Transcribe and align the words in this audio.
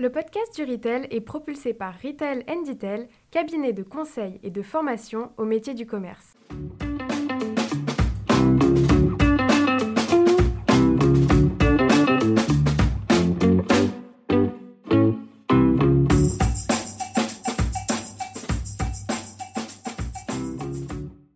Le 0.00 0.10
podcast 0.12 0.54
du 0.54 0.62
Retail 0.62 1.08
est 1.10 1.20
propulsé 1.20 1.74
par 1.74 1.92
Retail 2.00 2.44
Detail, 2.64 3.08
cabinet 3.32 3.72
de 3.72 3.82
conseil 3.82 4.38
et 4.44 4.50
de 4.50 4.62
formation 4.62 5.32
au 5.38 5.44
métier 5.44 5.74
du 5.74 5.86
commerce. 5.86 6.36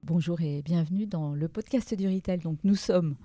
Bonjour 0.05 0.41
et 0.41 0.63
bienvenue 0.63 1.07
dans 1.07 1.35
le 1.35 1.49
podcast 1.49 1.95
du 1.95 2.07
Retail. 2.07 2.39
Donc 2.39 2.59
nous 2.63 2.77
sommes 2.77 3.17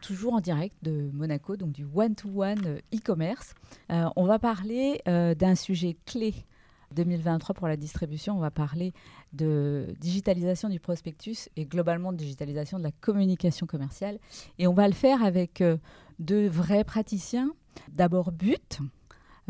toujours 0.00 0.34
en 0.34 0.40
direct 0.40 0.76
de 0.82 1.10
Monaco, 1.12 1.56
donc 1.56 1.72
du 1.72 1.86
one-to-one 1.94 2.66
euh, 2.66 2.78
e-commerce. 2.94 3.54
Euh, 3.90 4.08
on 4.16 4.24
va 4.24 4.38
parler 4.38 5.00
euh, 5.08 5.34
d'un 5.34 5.54
sujet 5.54 5.96
clé 6.06 6.34
2023 6.94 7.54
pour 7.54 7.68
la 7.68 7.76
distribution. 7.76 8.36
On 8.36 8.40
va 8.40 8.50
parler 8.50 8.92
de 9.32 9.94
digitalisation 10.00 10.68
du 10.68 10.80
prospectus 10.80 11.48
et 11.56 11.64
globalement 11.64 12.12
de 12.12 12.16
digitalisation 12.16 12.78
de 12.78 12.82
la 12.82 12.90
communication 12.90 13.66
commerciale. 13.66 14.18
Et 14.58 14.66
on 14.66 14.74
va 14.74 14.88
le 14.88 14.94
faire 14.94 15.22
avec 15.22 15.62
deux 16.18 16.48
vrais 16.48 16.82
praticiens. 16.82 17.52
D'abord 17.92 18.32
But, 18.32 18.80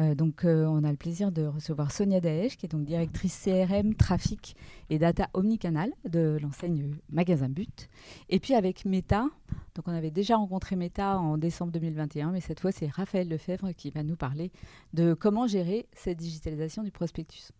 euh, 0.00 0.14
donc, 0.14 0.45
euh, 0.45 0.64
on 0.64 0.82
a 0.82 0.90
le 0.90 0.96
plaisir 0.96 1.30
de 1.30 1.45
recevoir 1.45 1.92
Sonia 1.92 2.20
Daesh, 2.20 2.56
qui 2.56 2.66
est 2.66 2.68
donc 2.68 2.84
directrice 2.84 3.38
CRM, 3.45 3.95
trafic 3.95 4.56
et 4.88 4.98
data 4.98 5.28
omnicanal 5.34 5.92
de 6.08 6.38
l'enseigne 6.41 6.95
Magasin 7.10 7.48
But. 7.48 7.88
Et 8.30 8.41
puis 8.41 8.55
avec 8.55 8.84
Meta, 8.86 9.27
donc 9.74 9.88
on 9.88 9.92
avait 9.92 10.10
déjà 10.10 10.36
rencontré 10.36 10.77
Meta 10.77 11.18
en 11.18 11.36
décembre 11.36 11.72
2021, 11.72 12.32
mais 12.32 12.41
cette 12.41 12.60
fois 12.60 12.72
c'est 12.72 12.88
Raphaël 12.88 13.28
Lefebvre 13.28 13.72
qui 13.72 13.91
va 13.91 14.02
nous 14.02 14.16
parler 14.16 14.50
de 14.94 15.12
comment 15.12 15.46
gérer 15.46 15.86
cette 15.92 16.19
digitalisation 16.19 16.82
du 16.82 16.91
prospectus. 16.91 17.50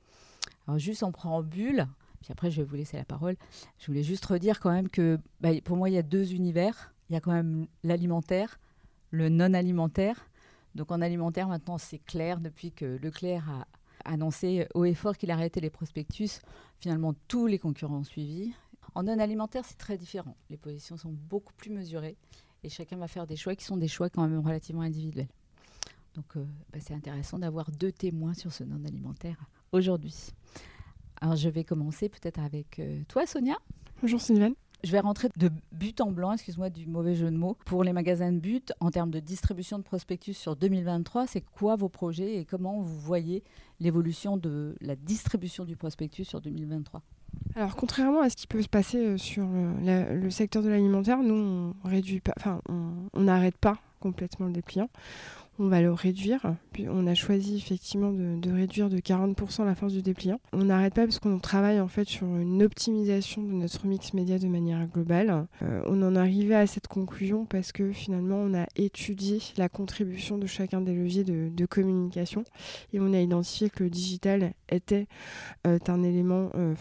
Alors 0.67 0.79
juste 0.79 1.03
en 1.03 1.13
préambule, 1.13 1.87
puis 2.23 2.33
après 2.33 2.51
je 2.51 2.63
vais 2.63 2.67
vous 2.67 2.77
laisser 2.77 2.97
la 2.97 3.05
parole, 3.05 3.37
je 3.79 3.87
voulais 3.87 4.03
juste 4.03 4.25
redire 4.25 4.61
quand 4.61 4.73
même 4.73 4.89
que 4.89 5.19
bah, 5.41 5.51
pour 5.63 5.77
moi 5.77 5.91
il 5.91 5.95
y 5.95 5.99
a 5.99 6.03
deux 6.03 6.33
univers. 6.33 6.95
Il 7.11 7.15
y 7.15 7.17
a 7.17 7.21
quand 7.21 7.33
même 7.33 7.67
l'alimentaire, 7.83 8.61
le 9.11 9.29
non 9.29 9.53
alimentaire 9.53 10.30
donc 10.75 10.93
en 10.93 11.01
alimentaire, 11.01 11.49
maintenant, 11.49 11.79
c'est 11.79 11.99
clair, 11.99 12.41
depuis 12.41 12.73
que 12.73 12.99
Leclerc 13.03 13.49
a 13.49 13.67
annoncé 14.05 14.67
haut 14.75 14.85
et 14.85 14.95
fort 14.95 15.17
qu'il 15.17 15.31
arrêtait 15.31 15.61
les 15.61 15.71
prospectus, 15.71 16.41
finalement, 16.79 17.15
tous 17.29 17.47
les 17.47 17.59
concurrents 17.59 17.99
ont 17.99 18.05
suivi. 18.05 18.53
En 18.95 19.03
non 19.03 19.19
alimentaire, 19.19 19.65
c'est 19.65 19.79
très 19.79 19.99
différent. 19.99 20.37
Les 20.49 20.57
positions 20.57 20.97
sont 20.97 21.13
beaucoup 21.13 21.53
plus 21.55 21.71
mesurées 21.71 22.17
et 22.63 22.69
chacun 22.69 22.97
va 22.97 23.09
faire 23.09 23.27
des 23.27 23.37
choix 23.37 23.55
qui 23.55 23.65
sont 23.65 23.77
des 23.77 23.89
choix 23.89 24.11
quand 24.11 24.27
même 24.27 24.41
relativement 24.41 24.83
individuels. 24.83 25.29
Donc 26.15 26.37
euh, 26.37 26.45
bah, 26.73 26.81
c'est 26.81 26.95
intéressant 26.95 27.39
d'avoir 27.39 27.71
deux 27.71 27.93
témoins 27.93 28.35
sur 28.35 28.53
ce 28.53 28.65
non 28.65 28.85
alimentaire 28.85 29.37
aujourd'hui. 29.73 30.33
Alors 31.21 31.37
je 31.37 31.49
vais 31.49 31.65
commencer 31.65 32.09
peut-être 32.09 32.41
avec 32.41 32.79
euh, 32.79 33.03
toi, 33.07 33.27
Sonia. 33.27 33.57
Bonjour 34.03 34.21
Sylvain. 34.21 34.53
Je 34.83 34.93
vais 34.93 35.01
rentrer 35.01 35.29
de 35.37 35.51
but 35.73 36.01
en 36.01 36.11
blanc, 36.11 36.33
excuse-moi 36.33 36.71
du 36.71 36.87
mauvais 36.87 37.15
jeu 37.15 37.31
de 37.31 37.37
mots. 37.37 37.57
Pour 37.67 37.85
les 37.85 37.93
magasins 37.93 38.33
de 38.33 38.39
but, 38.39 38.73
en 38.81 38.91
termes 38.91 39.11
de 39.11 39.21
distribution 39.21 39.79
de 39.79 39.83
prospectus 39.83 40.35
sur 40.35 40.57
2023, 40.57 41.27
c'est 41.27 41.43
quoi 41.43 41.77
vos 41.77 41.89
projets 41.89 42.37
et 42.37 42.45
comment 42.45 42.81
vous 42.81 42.99
voyez 42.99 43.43
l'évolution 43.79 44.37
de 44.37 44.77
la 44.81 44.97
distribution 44.97 45.65
du 45.65 45.77
prospectus 45.77 46.25
sur 46.25 46.41
2023 46.41 47.03
alors, 47.55 47.77
contrairement 47.77 48.23
à 48.23 48.31
ce 48.31 48.37
qui 48.37 48.49
peut 48.49 48.61
se 48.63 48.69
passer 48.69 48.99
euh, 48.99 49.17
sur 49.17 49.47
le, 49.47 50.31
secteur 50.31 50.63
de 50.63 50.69
l'alimentaire, 50.69 51.19
nous, 51.19 51.75
on 51.85 51.89
réduit 51.89 52.21
enfin, 52.37 52.61
on 52.69 53.21
n'arrête 53.21 53.57
pas 53.57 53.79
complètement 54.01 54.47
le 54.47 54.53
dépliant 54.53 54.89
on 55.59 55.69
va 55.69 55.81
le 55.83 55.93
réduire. 55.93 56.55
Puis 56.73 56.87
on 56.89 57.07
a 57.07 57.15
choisi 57.15 57.57
effectivement 57.57 58.13
de, 58.13 58.51
réduire 58.51 58.89
de 58.89 58.99
40% 58.99 59.65
la 59.67 59.75
force 59.75 59.93
du 59.93 60.03
dépliant. 60.03 60.41
On 60.53 60.65
n'arrête 60.65 60.95
pas 60.95 61.05
parce 61.05 61.19
qu'on 61.19 61.39
travaille 61.39 61.81
en 61.81 61.89
fait 61.89 62.09
sur 62.09 62.27
une 62.27 62.63
optimisation 62.63 63.43
de 63.43 63.53
notre 63.53 63.87
mix 63.87 64.15
média 64.15 64.39
de 64.39 64.49
manière 64.49 64.87
globale. 64.87 65.47
Euh, 65.63 65.83
on 65.87 66.03
en 66.03 66.17
arrivait 66.17 66.55
à 66.55 66.67
cette 66.67 66.89
conclusion 66.89 67.45
parce 67.45 67.73
que 67.73 67.93
finalement 67.93 68.37
on 68.37 68.55
a 68.55 68.67
étudié 68.77 69.41
la 69.57 69.69
contribution 69.69 70.39
de 70.39 70.47
chacun 70.47 70.81
des 70.81 70.95
leviers 70.95 71.25
de, 71.25 71.67
communication 71.67 72.43
et 72.93 73.01
on 73.01 73.13
a 73.13 73.21
identifié 73.21 73.71
que 73.71 73.85
le 73.85 73.91
digital 73.91 74.55
était 74.71 75.07
euh, 75.67 75.79
un 75.87 76.03
élément, 76.03 76.51
euh, 76.55 76.75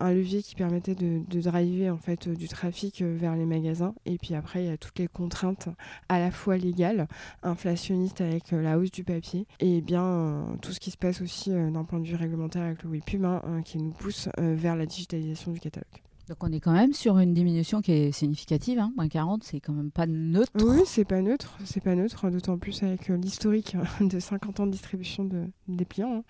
un 0.00 0.12
levier 0.12 0.42
qui 0.42 0.54
permettait 0.54 0.94
de, 0.94 1.22
de 1.26 1.40
driver 1.40 1.90
en 1.90 1.98
fait 1.98 2.28
du 2.28 2.48
trafic 2.48 3.00
vers 3.00 3.36
les 3.36 3.46
magasins. 3.46 3.94
Et 4.06 4.18
puis 4.18 4.34
après 4.34 4.64
il 4.64 4.66
y 4.66 4.72
a 4.72 4.76
toutes 4.76 4.98
les 4.98 5.08
contraintes 5.08 5.68
à 6.08 6.18
la 6.18 6.30
fois 6.30 6.56
légales, 6.56 7.06
inflationnistes 7.42 8.07
avec 8.20 8.52
euh, 8.52 8.62
la 8.62 8.78
hausse 8.78 8.90
du 8.90 9.04
papier 9.04 9.46
et 9.60 9.80
bien 9.80 10.04
euh, 10.04 10.42
tout 10.62 10.72
ce 10.72 10.80
qui 10.80 10.90
se 10.90 10.96
passe 10.96 11.20
aussi 11.20 11.52
euh, 11.52 11.70
d'un 11.70 11.84
point 11.84 12.00
de 12.00 12.06
vue 12.06 12.16
réglementaire 12.16 12.62
avec 12.62 12.82
le 12.82 12.90
WIPUM 12.90 13.24
hein, 13.24 13.62
qui 13.64 13.78
nous 13.78 13.90
pousse 13.90 14.28
vers 14.38 14.76
la 14.76 14.86
digitalisation 14.86 15.52
du 15.52 15.60
catalogue. 15.60 15.86
Donc 16.28 16.36
on 16.42 16.52
est 16.52 16.60
quand 16.60 16.72
même 16.72 16.92
sur 16.92 17.18
une 17.18 17.32
diminution 17.32 17.80
qui 17.80 17.92
est 17.92 18.12
significative, 18.12 18.78
hein. 18.78 18.92
40, 19.10 19.44
c'est 19.44 19.60
quand 19.60 19.72
même 19.72 19.90
pas 19.90 20.06
neutre. 20.06 20.52
Oui, 20.62 20.82
c'est 20.84 21.06
pas 21.06 21.22
neutre, 21.22 21.56
c'est 21.64 21.82
pas 21.82 21.94
neutre, 21.94 22.28
d'autant 22.28 22.58
plus 22.58 22.82
avec 22.82 23.08
l'historique 23.08 23.76
de 24.02 24.20
50 24.20 24.60
ans 24.60 24.66
de 24.66 24.72
distribution 24.72 25.24
de, 25.24 25.44
des 25.68 25.86
clients. 25.86 26.16
Hein. 26.18 26.24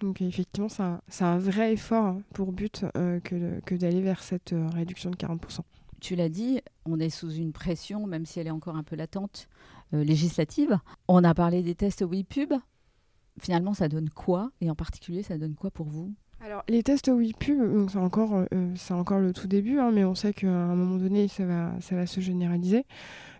Donc 0.00 0.22
effectivement, 0.22 0.68
c'est 0.68 1.24
un, 1.24 1.38
vrai 1.38 1.72
effort 1.72 2.16
pour 2.34 2.52
but 2.52 2.84
que, 3.24 3.60
que 3.64 3.74
d'aller 3.74 4.00
vers 4.00 4.22
cette 4.22 4.54
réduction 4.74 5.10
de 5.10 5.16
40% 5.16 5.62
tu 6.02 6.16
l'as 6.16 6.28
dit, 6.28 6.60
on 6.84 6.98
est 6.98 7.10
sous 7.10 7.30
une 7.30 7.52
pression, 7.52 8.06
même 8.06 8.26
si 8.26 8.40
elle 8.40 8.48
est 8.48 8.50
encore 8.50 8.74
un 8.74 8.82
peu 8.82 8.96
latente, 8.96 9.48
législative. 9.92 10.78
On 11.08 11.24
a 11.24 11.34
parlé 11.34 11.62
des 11.62 11.74
tests 11.74 12.02
WePub. 12.02 12.54
Finalement, 13.40 13.74
ça 13.74 13.88
donne 13.88 14.10
quoi? 14.10 14.50
Et 14.60 14.70
en 14.70 14.74
particulier, 14.74 15.22
ça 15.22 15.38
donne 15.38 15.54
quoi 15.54 15.70
pour 15.70 15.86
vous? 15.86 16.12
Alors, 16.44 16.64
les 16.68 16.82
tests 16.82 17.08
WePub, 17.08 17.88
c'est 17.88 17.98
encore, 17.98 18.44
euh, 18.52 18.74
encore 18.90 19.20
le 19.20 19.32
tout 19.32 19.46
début, 19.46 19.78
hein, 19.78 19.92
mais 19.92 20.04
on 20.04 20.14
sait 20.14 20.32
qu'à 20.32 20.48
un 20.48 20.74
moment 20.74 20.96
donné, 20.96 21.28
ça 21.28 21.46
va, 21.46 21.72
ça 21.80 21.94
va 21.94 22.06
se 22.06 22.20
généraliser 22.20 22.84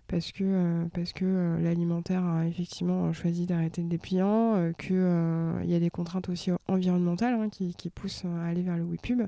parce 0.09 0.33
que, 0.33 0.45
euh, 0.45 0.85
parce 0.93 1.13
que 1.13 1.25
euh, 1.25 1.59
l'alimentaire 1.61 2.25
a 2.25 2.47
effectivement 2.47 3.13
choisi 3.13 3.47
d'arrêter 3.47 3.83
le 3.83 3.89
dépliant, 3.89 4.57
euh, 4.57 4.73
qu'il 4.73 5.71
y 5.71 5.75
a 5.75 5.81
des 5.81 5.91
contraintes 5.91 6.29
aussi 6.29 6.51
environnementales 6.69 7.35
hein, 7.35 7.49
qui, 7.49 7.75
qui, 7.75 7.91
poussent 7.91 8.25
à 8.25 8.47
aller 8.47 8.63
vers 8.63 8.77
le 8.77 8.85
WePub, 8.85 9.23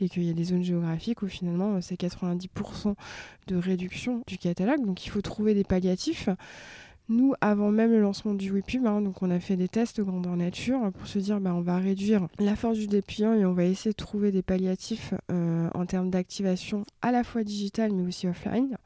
et 0.00 0.08
qu'il 0.08 0.24
y 0.24 0.30
a 0.30 0.32
des 0.32 0.44
zones 0.44 0.62
géographiques 0.62 1.22
où 1.22 1.28
finalement 1.28 1.80
c'est 1.80 2.00
90% 2.00 2.94
de 3.48 3.56
réduction 3.56 4.22
du 4.26 4.38
catalogue, 4.38 4.84
donc 4.84 5.04
il 5.04 5.10
faut 5.10 5.20
trouver 5.20 5.54
des 5.54 5.64
palliatifs. 5.64 6.28
Nous, 7.08 7.34
avant 7.40 7.72
même 7.72 7.90
le 7.90 8.00
lancement 8.00 8.32
du 8.32 8.52
WePub, 8.52 8.86
hein, 8.86 9.02
on 9.20 9.30
a 9.30 9.40
fait 9.40 9.56
des 9.56 9.68
tests 9.68 10.00
grandeur 10.00 10.36
nature 10.36 10.92
pour 10.92 11.06
se 11.08 11.18
dire 11.18 11.40
bah, 11.40 11.52
on 11.52 11.60
va 11.60 11.78
réduire 11.78 12.28
la 12.38 12.54
force 12.54 12.78
du 12.78 12.86
dépliant 12.86 13.34
et 13.34 13.44
on 13.44 13.52
va 13.52 13.64
essayer 13.64 13.90
de 13.90 13.96
trouver 13.96 14.30
des 14.30 14.42
palliatifs 14.42 15.12
euh, 15.30 15.68
en 15.74 15.84
termes 15.84 16.10
d'activation 16.10 16.84
à 17.02 17.10
la 17.10 17.24
fois 17.24 17.42
digitale 17.42 17.92
mais 17.92 18.06
aussi 18.06 18.28
offline, 18.28 18.76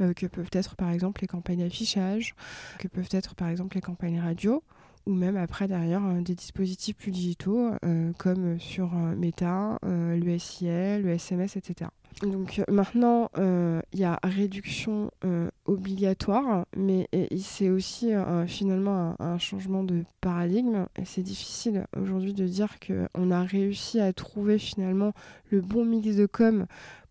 euh, 0.00 0.12
que 0.12 0.26
peuvent 0.26 0.50
être 0.52 0.76
par 0.76 0.90
exemple 0.90 1.22
les 1.22 1.26
campagnes 1.26 1.58
d'affichage, 1.58 2.34
que 2.78 2.86
peuvent 2.86 3.08
être 3.10 3.34
par 3.34 3.48
exemple 3.48 3.74
les 3.74 3.82
campagnes 3.82 4.20
radio 4.20 4.62
ou 5.06 5.12
même 5.12 5.36
après 5.36 5.66
derrière 5.66 6.04
euh, 6.06 6.20
des 6.20 6.34
dispositifs 6.36 6.96
plus 6.96 7.10
digitaux 7.10 7.72
comme 8.18 8.60
sur 8.60 8.92
Meta, 8.94 9.78
le 9.82 10.38
SIL, 10.38 11.02
le 11.02 11.10
SMS, 11.10 11.56
etc. 11.56 11.90
Donc 12.22 12.58
euh, 12.58 12.64
maintenant, 12.72 13.30
euh, 13.36 13.80
il 13.92 14.00
y 14.00 14.04
a 14.04 14.18
réduction 14.22 15.10
euh, 15.24 15.50
obligatoire, 15.66 16.64
mais 16.74 17.08
c'est 17.38 17.68
aussi 17.68 18.12
finalement 18.46 19.16
un, 19.18 19.38
changement 19.38 19.84
de 19.84 20.04
paradigme. 20.20 20.86
Et 20.96 21.04
c'est 21.04 21.22
difficile 21.22 21.86
aujourd'hui 22.00 22.32
de 22.32 22.46
dire 22.46 22.76
qu'on 22.80 23.30
a 23.30 23.42
réussi 23.42 24.00
à 24.00 24.12
trouver 24.12 24.58
finalement 24.58 25.12
le 25.50 25.60
bon 25.60 25.84
mix 25.84 26.16
de 26.16 26.26
com 26.26 26.66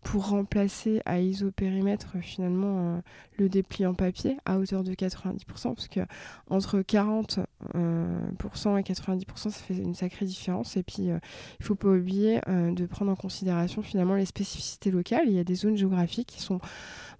pour 0.06 0.28
remplacer 0.28 1.02
à 1.04 1.18
isopérimètre 1.18 2.16
finalement 2.20 2.78
euh, 2.78 3.00
le 3.38 3.48
dépliant 3.48 3.92
papier 3.92 4.36
à 4.44 4.56
hauteur 4.56 4.84
de 4.84 4.92
90% 4.92 5.40
parce 5.74 5.88
que 5.88 5.98
entre 6.48 6.78
40% 6.78 7.44
euh, 7.74 8.76
et 8.78 8.82
90% 8.82 9.24
ça 9.36 9.50
fait 9.50 9.74
une 9.74 9.96
sacrée 9.96 10.24
différence. 10.24 10.76
Et 10.76 10.84
puis 10.84 11.10
euh, 11.10 11.18
il 11.58 11.66
faut 11.66 11.74
pas 11.74 11.88
oublier 11.88 12.40
de 12.46 12.86
prendre 12.86 13.10
en 13.10 13.16
considération 13.16 13.82
finalement 13.82 14.14
les 14.14 14.26
spécificités 14.26 14.92
locales. 14.92 15.24
Il 15.26 15.34
y 15.34 15.40
a 15.40 15.44
des 15.44 15.56
zones 15.56 15.76
géographiques 15.76 16.28
qui 16.28 16.40
sont 16.40 16.60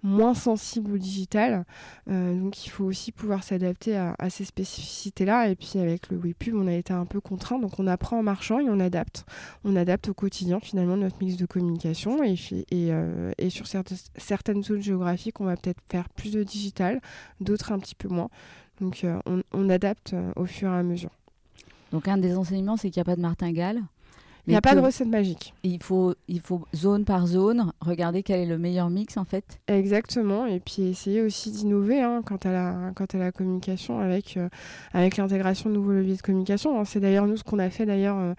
moins 0.03 0.33
sensible 0.33 0.93
au 0.93 0.97
digital. 0.97 1.65
Euh, 2.09 2.39
donc 2.39 2.65
il 2.65 2.69
faut 2.69 2.85
aussi 2.85 3.11
pouvoir 3.11 3.43
s'adapter 3.43 3.95
à, 3.95 4.29
ces 4.29 4.45
spécificités-là. 4.45 5.49
Et 5.49 5.55
puis 5.55 5.79
avec 5.79 6.09
le 6.09 6.17
WePub, 6.17 6.55
on 6.55 6.67
a 6.67 6.73
été 6.73 6.93
un 6.93 7.05
peu 7.05 7.21
contraint. 7.21 7.59
Donc 7.59 7.79
on 7.79 7.87
apprend 7.87 8.19
en 8.19 8.23
marchant 8.23 8.59
et 8.59 8.69
on 8.69 8.79
adapte. 8.79 9.25
On 9.63 9.75
adapte 9.75 10.09
au 10.09 10.13
quotidien 10.13 10.59
finalement 10.59 10.97
notre 10.97 11.17
mix 11.21 11.37
de 11.37 11.45
communication. 11.45 12.23
Et, 12.23 12.35
euh, 12.73 13.31
sur 13.49 13.67
certaines, 13.67 14.63
zones 14.63 14.81
géographiques, 14.81 15.39
on 15.41 15.45
va 15.45 15.55
peut-être 15.55 15.81
faire 15.87 16.09
plus 16.09 16.31
de 16.31 16.43
digital, 16.43 17.01
d'autres 17.41 17.71
un 17.71 17.79
petit 17.79 17.95
peu 17.95 18.07
moins. 18.07 18.29
Donc 18.81 19.03
euh, 19.03 19.19
on, 19.53 19.69
adapte 19.69 20.15
au 20.35 20.45
fur 20.45 20.69
et 20.69 20.75
à 20.75 20.83
mesure. 20.83 21.11
Donc 21.91 22.07
un 22.07 22.17
des 22.17 22.35
enseignements, 22.37 22.77
c'est 22.77 22.89
qu'il 22.89 22.99
n'y 22.99 23.05
a 23.07 23.11
pas 23.11 23.15
de 23.15 23.21
martingale 23.21 23.81
Il 24.47 24.51
n'y 24.51 24.55
a 24.55 24.61
pas 24.61 24.75
de 24.75 24.79
recette 24.79 25.09
magique. 25.09 25.53
Il 25.63 25.83
faut, 25.83 26.15
il 26.29 26.39
faut 26.39 26.61
zone 26.73 27.03
par 27.03 27.27
zone 27.27 27.73
regarder 27.81 28.23
quel 28.23 28.39
est 28.39 28.45
le 28.45 28.57
meilleur 28.57 28.89
mix 28.89 29.17
en 29.17 29.25
fait. 29.25 29.59
Exactement. 29.67 30.45
Et 30.45 30.61
puis 30.61 30.83
essayer 30.83 31.21
aussi 31.21 31.51
d'innover 31.51 32.01
hein, 32.01 32.21
quant, 32.25 32.37
à 32.37 32.51
la, 32.51 32.91
quant 32.95 33.05
à 33.13 33.17
la 33.17 33.33
communication 33.33 33.99
avec, 33.99 34.37
euh, 34.37 34.47
avec 34.93 35.17
l'intégration 35.17 35.69
de 35.69 35.75
nouveaux 35.75 35.91
leviers 35.91 36.15
de 36.15 36.21
communication. 36.21 36.79
Hein. 36.79 36.85
C'est 36.85 37.01
d'ailleurs 37.01 37.27
nous 37.27 37.35
ce 37.35 37.43
qu'on 37.43 37.59
a 37.59 37.69
fait 37.69 37.85
d'ailleurs. 37.85 38.17
Euh, 38.17 38.33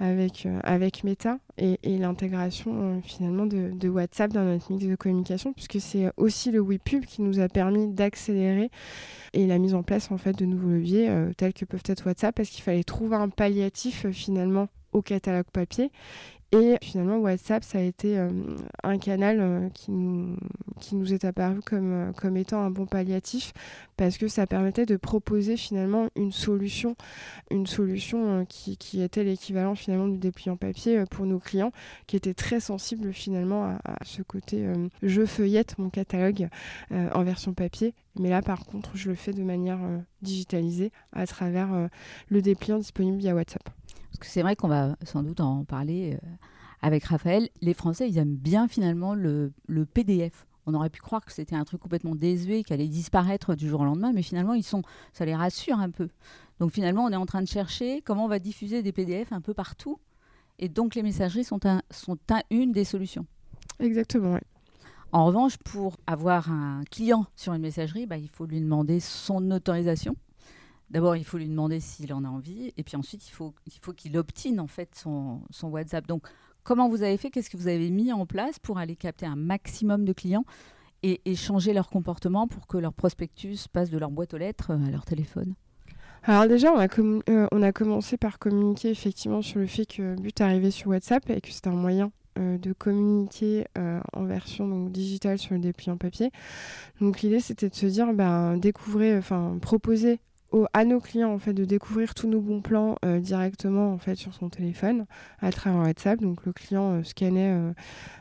avec, 0.00 0.46
euh, 0.46 0.60
avec 0.62 1.02
Meta 1.02 1.38
et, 1.56 1.76
l'intégration 1.82 3.02
finalement 3.02 3.46
de, 3.46 3.72
de, 3.74 3.88
WhatsApp 3.88 4.32
dans 4.32 4.44
notre 4.44 4.70
mix 4.70 4.86
de 4.86 4.94
communication, 4.94 5.52
puisque 5.52 5.80
c'est 5.80 6.12
aussi 6.16 6.52
le 6.52 6.60
WePub 6.60 7.04
qui 7.04 7.20
nous 7.20 7.40
a 7.40 7.48
permis 7.48 7.88
d'accélérer 7.88 8.70
et 9.32 9.48
la 9.48 9.58
mise 9.58 9.74
en 9.74 9.82
place 9.82 10.12
en 10.12 10.16
fait 10.16 10.38
de 10.38 10.44
nouveaux 10.44 10.68
leviers 10.68 11.10
tels 11.36 11.52
que 11.52 11.64
peuvent 11.64 11.82
être 11.86 12.06
WhatsApp, 12.06 12.32
parce 12.32 12.48
qu'il 12.48 12.62
fallait 12.62 12.84
trouver 12.84 13.16
un 13.16 13.28
palliatif 13.28 14.08
finalement 14.12 14.68
au 14.92 15.02
catalogue 15.02 15.50
papier. 15.52 15.90
Et 16.50 16.78
finalement, 16.80 17.18
WhatsApp, 17.18 17.62
ça 17.62 17.76
a 17.76 17.82
été 17.82 18.18
euh, 18.18 18.30
un 18.82 18.96
canal 18.96 19.38
euh, 19.38 19.68
qui, 19.68 19.90
nous, 19.90 20.34
qui 20.80 20.96
nous 20.96 21.12
est 21.12 21.26
apparu 21.26 21.60
comme, 21.60 21.92
euh, 21.92 22.12
comme 22.12 22.38
étant 22.38 22.62
un 22.62 22.70
bon 22.70 22.86
palliatif 22.86 23.52
parce 23.98 24.16
que 24.16 24.28
ça 24.28 24.46
permettait 24.46 24.86
de 24.86 24.96
proposer 24.96 25.58
finalement 25.58 26.08
une 26.16 26.32
solution, 26.32 26.96
une 27.50 27.66
solution 27.66 28.46
qui, 28.46 28.78
qui, 28.78 29.02
était 29.02 29.24
l'équivalent 29.24 29.74
finalement 29.74 30.08
du 30.08 30.16
dépliant 30.16 30.56
papier 30.56 31.04
pour 31.10 31.26
nos 31.26 31.38
clients 31.38 31.72
qui 32.06 32.16
étaient 32.16 32.32
très 32.32 32.60
sensibles 32.60 33.12
finalement 33.12 33.64
à, 33.64 33.80
à 33.84 34.04
ce 34.04 34.22
côté 34.22 34.64
je 35.02 35.26
feuillette 35.26 35.76
mon 35.78 35.90
catalogue 35.90 36.48
en 36.90 37.24
version 37.24 37.52
papier. 37.52 37.92
Mais 38.18 38.30
là, 38.30 38.40
par 38.40 38.64
contre, 38.64 38.96
je 38.96 39.08
le 39.08 39.16
fais 39.16 39.32
de 39.32 39.42
manière 39.42 39.80
digitalisée 40.22 40.92
à 41.12 41.26
travers 41.26 41.88
le 42.28 42.42
dépliant 42.42 42.78
disponible 42.78 43.18
via 43.18 43.34
WhatsApp. 43.34 43.68
Parce 44.10 44.20
que 44.20 44.26
c'est 44.26 44.42
vrai 44.42 44.56
qu'on 44.56 44.68
va 44.68 44.96
sans 45.04 45.22
doute 45.22 45.40
en 45.40 45.64
parler 45.64 46.14
euh, 46.14 46.26
avec 46.82 47.04
Raphaël. 47.04 47.48
Les 47.60 47.74
Français, 47.74 48.08
ils 48.08 48.18
aiment 48.18 48.36
bien 48.36 48.68
finalement 48.68 49.14
le, 49.14 49.52
PDF. 49.92 50.46
On 50.66 50.74
aurait 50.74 50.90
pu 50.90 51.00
croire 51.00 51.24
que 51.24 51.32
c'était 51.32 51.56
un 51.56 51.64
truc 51.64 51.80
complètement 51.80 52.14
désuet, 52.14 52.62
qui 52.62 52.72
allait 52.72 52.88
disparaître 52.88 53.54
du 53.54 53.68
jour 53.68 53.80
au 53.80 53.84
lendemain, 53.84 54.12
mais 54.12 54.22
finalement, 54.22 54.54
ils 54.54 54.62
sont, 54.62 54.82
ça 55.12 55.24
les 55.24 55.34
rassure 55.34 55.78
un 55.78 55.90
peu. 55.90 56.08
Donc 56.60 56.72
finalement, 56.72 57.04
on 57.04 57.10
est 57.10 57.16
en 57.16 57.26
train 57.26 57.42
de 57.42 57.48
chercher 57.48 58.02
comment 58.02 58.24
on 58.24 58.28
va 58.28 58.38
diffuser 58.38 58.82
des 58.82 58.92
PDF 58.92 59.32
un 59.32 59.40
peu 59.40 59.54
partout. 59.54 59.98
Et 60.58 60.68
donc 60.68 60.94
les 60.94 61.02
messageries 61.02 61.44
sont, 61.44 61.64
un, 61.64 61.82
sont 61.90 62.18
un, 62.30 62.42
une 62.50 62.72
des 62.72 62.84
solutions. 62.84 63.26
Exactement, 63.78 64.34
oui. 64.34 64.40
En 65.10 65.24
revanche, 65.24 65.56
pour 65.56 65.96
avoir 66.06 66.50
un 66.50 66.82
client 66.90 67.24
sur 67.34 67.54
une 67.54 67.62
messagerie, 67.62 68.06
bah, 68.06 68.18
il 68.18 68.28
faut 68.28 68.44
lui 68.44 68.60
demander 68.60 69.00
son 69.00 69.50
autorisation. 69.50 70.16
D'abord, 70.90 71.16
il 71.16 71.24
faut 71.24 71.36
lui 71.36 71.48
demander 71.48 71.80
s'il 71.80 72.12
en 72.14 72.24
a 72.24 72.28
envie, 72.28 72.72
et 72.76 72.82
puis 72.82 72.96
ensuite, 72.96 73.28
il 73.28 73.32
faut 73.32 73.54
qu'il 73.64 73.80
faut 73.82 73.92
qu'il 73.92 74.16
obtine 74.16 74.58
en 74.58 74.66
fait 74.66 74.94
son, 74.94 75.42
WhatsApp. 75.62 76.06
Donc, 76.06 76.26
comment 76.62 76.88
vous 76.88 77.02
avez 77.02 77.16
fait? 77.18 77.30
Qu'est-ce 77.30 77.50
que 77.50 77.58
vous 77.58 77.68
avez 77.68 77.90
mis 77.90 78.12
en 78.12 78.24
place 78.24 78.58
pour 78.58 78.78
aller 78.78 78.96
capter 78.96 79.26
un 79.26 79.36
maximum 79.36 80.04
de 80.04 80.12
clients 80.12 80.44
et, 81.02 81.20
changer 81.36 81.72
leur 81.72 81.88
comportement 81.88 82.48
pour 82.48 82.66
que 82.66 82.78
leur 82.78 82.92
prospectus 82.92 83.68
passe 83.68 83.90
de 83.90 83.98
leur 83.98 84.10
boîte 84.10 84.34
aux 84.34 84.38
lettres 84.38 84.72
à 84.72 84.90
leur 84.90 85.04
téléphone? 85.04 85.54
Alors 86.24 86.48
déjà, 86.48 86.72
on 86.72 86.78
a, 86.78 86.88
euh, 87.28 87.46
on 87.52 87.62
a 87.62 87.72
commencé 87.72 88.16
par 88.16 88.38
communiquer 88.38 88.90
effectivement 88.90 89.40
sur 89.40 89.60
le 89.60 89.66
fait 89.66 89.86
que 89.86 90.16
But 90.16 90.40
arrivait 90.40 90.70
sur 90.70 90.88
WhatsApp 90.88 91.28
et 91.30 91.40
que 91.40 91.50
c'était 91.50 91.68
un 91.68 91.72
moyen 91.72 92.10
euh, 92.38 92.58
de 92.58 92.72
communiquer 92.72 93.66
euh, 93.76 94.00
en 94.12 94.24
version 94.24 94.68
donc, 94.68 94.92
digitale 94.92 95.38
sur 95.38 95.54
le 95.54 95.60
dépliant 95.60 95.96
papier. 95.96 96.30
Donc 97.00 97.20
l'idée 97.20 97.40
c'était 97.40 97.68
de 97.68 97.74
se 97.74 97.86
dire, 97.86 98.12
ben, 98.12 98.56
découvrir, 98.56 99.18
enfin 99.18 99.58
proposer 99.60 100.20
à 100.72 100.84
nos 100.84 101.00
clients 101.00 101.32
en 101.32 101.38
fait 101.38 101.52
de 101.52 101.64
découvrir 101.64 102.14
tous 102.14 102.26
nos 102.26 102.40
bons 102.40 102.62
plans 102.62 102.96
euh, 103.04 103.20
directement 103.20 103.92
en 103.92 103.98
fait 103.98 104.14
sur 104.14 104.32
son 104.32 104.48
téléphone 104.48 105.04
à 105.40 105.52
travers 105.52 105.82
WhatsApp. 105.82 106.20
Donc 106.20 106.46
le 106.46 106.52
client 106.52 106.94
euh, 106.94 107.02
scannait 107.02 107.52
euh, 107.52 107.72